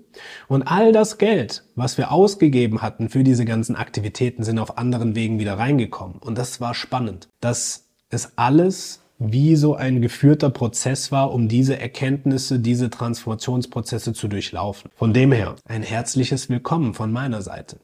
Und 0.49 0.63
all 0.63 0.93
das 0.93 1.19
Geld, 1.19 1.65
was 1.77 1.97
wir 1.97 2.11
ausgegeben 2.11 2.83
hatten 2.83 3.09
für 3.09 3.23
diese 3.23 3.45
ganzen 3.45 3.77
Aktivitäten, 3.77 4.43
sind 4.43 4.59
auf 4.59 4.77
anderen 4.79 5.15
Wegen 5.15 5.39
wieder 5.39 5.59
reingekommen. 5.59 6.19
Und 6.19 6.37
das 6.37 6.61
war 6.61 6.75
spannend, 6.75 7.29
dass 7.41 7.87
es 8.11 8.37
alles 8.37 9.03
wie 9.19 9.55
so 9.55 9.75
ein 9.77 10.01
geführter 10.01 10.51
Prozess 10.51 11.13
war, 11.13 11.33
um 11.33 11.47
diese 11.47 11.79
Erkenntnisse, 11.79 12.59
diese 12.59 12.89
Transformationsprozesse 12.89 14.15
zu 14.15 14.29
durchlaufen. 14.29 14.91
Von 14.97 15.13
dem 15.13 15.31
her 15.31 15.57
ein 15.67 15.83
herzliches 15.83 16.49
Willkommen 16.49 16.95
von 16.95 17.13
meiner 17.13 17.43
Seite. 17.43 17.79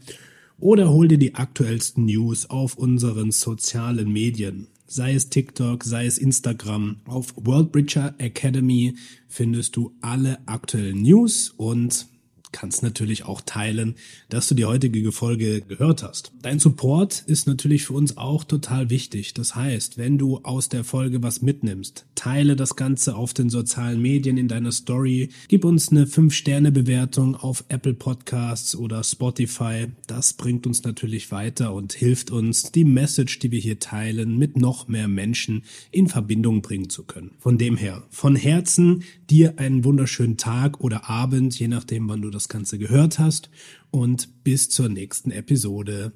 oder 0.58 0.90
hol 0.90 1.08
dir 1.08 1.16
die 1.16 1.34
aktuellsten 1.34 2.04
News 2.04 2.50
auf 2.50 2.76
unseren 2.76 3.30
sozialen 3.30 4.12
Medien. 4.12 4.66
Sei 4.86 5.14
es 5.14 5.30
TikTok, 5.30 5.84
sei 5.84 6.04
es 6.04 6.18
Instagram. 6.18 6.96
Auf 7.06 7.32
World 7.34 7.72
Bridger 7.72 8.14
Academy 8.18 8.94
findest 9.26 9.74
du 9.74 9.94
alle 10.02 10.46
aktuellen 10.46 11.00
News 11.00 11.54
und 11.56 12.08
kannst 12.52 12.82
natürlich 12.82 13.24
auch 13.24 13.40
teilen, 13.40 13.96
dass 14.28 14.48
du 14.48 14.54
die 14.54 14.64
heutige 14.64 15.12
Folge 15.12 15.60
gehört 15.60 16.02
hast. 16.02 16.32
Dein 16.42 16.58
Support 16.58 17.24
ist 17.26 17.46
natürlich 17.46 17.84
für 17.86 17.92
uns 17.92 18.16
auch 18.16 18.44
total 18.44 18.90
wichtig. 18.90 19.34
Das 19.34 19.54
heißt, 19.54 19.98
wenn 19.98 20.18
du 20.18 20.38
aus 20.42 20.68
der 20.68 20.84
Folge 20.84 21.22
was 21.22 21.42
mitnimmst, 21.42 22.06
teile 22.14 22.56
das 22.56 22.76
Ganze 22.76 23.14
auf 23.14 23.34
den 23.34 23.50
sozialen 23.50 24.00
Medien 24.00 24.38
in 24.38 24.48
deiner 24.48 24.72
Story, 24.72 25.28
gib 25.48 25.64
uns 25.64 25.90
eine 25.90 26.06
5-Sterne-Bewertung 26.06 27.36
auf 27.36 27.64
Apple 27.68 27.94
Podcasts 27.94 28.74
oder 28.74 29.04
Spotify. 29.04 29.86
Das 30.06 30.32
bringt 30.32 30.66
uns 30.66 30.82
natürlich 30.82 31.30
weiter 31.30 31.72
und 31.72 31.92
hilft 31.92 32.30
uns, 32.30 32.72
die 32.72 32.84
Message, 32.84 33.38
die 33.38 33.50
wir 33.50 33.60
hier 33.60 33.78
teilen, 33.78 34.38
mit 34.38 34.56
noch 34.56 34.88
mehr 34.88 35.08
Menschen 35.08 35.62
in 35.90 36.08
Verbindung 36.08 36.62
bringen 36.62 36.90
zu 36.90 37.04
können. 37.04 37.32
Von 37.38 37.58
dem 37.58 37.76
her, 37.76 38.02
von 38.10 38.36
Herzen 38.36 39.02
dir 39.30 39.58
einen 39.58 39.84
wunderschönen 39.84 40.36
Tag 40.36 40.80
oder 40.80 41.08
Abend, 41.08 41.58
je 41.58 41.68
nachdem, 41.68 42.08
wann 42.08 42.22
du 42.22 42.30
das 42.30 42.48
Ganze 42.48 42.78
gehört 42.78 43.18
hast. 43.18 43.50
Und 43.90 44.44
bis 44.44 44.68
zur 44.68 44.88
nächsten 44.88 45.30
Episode. 45.30 46.12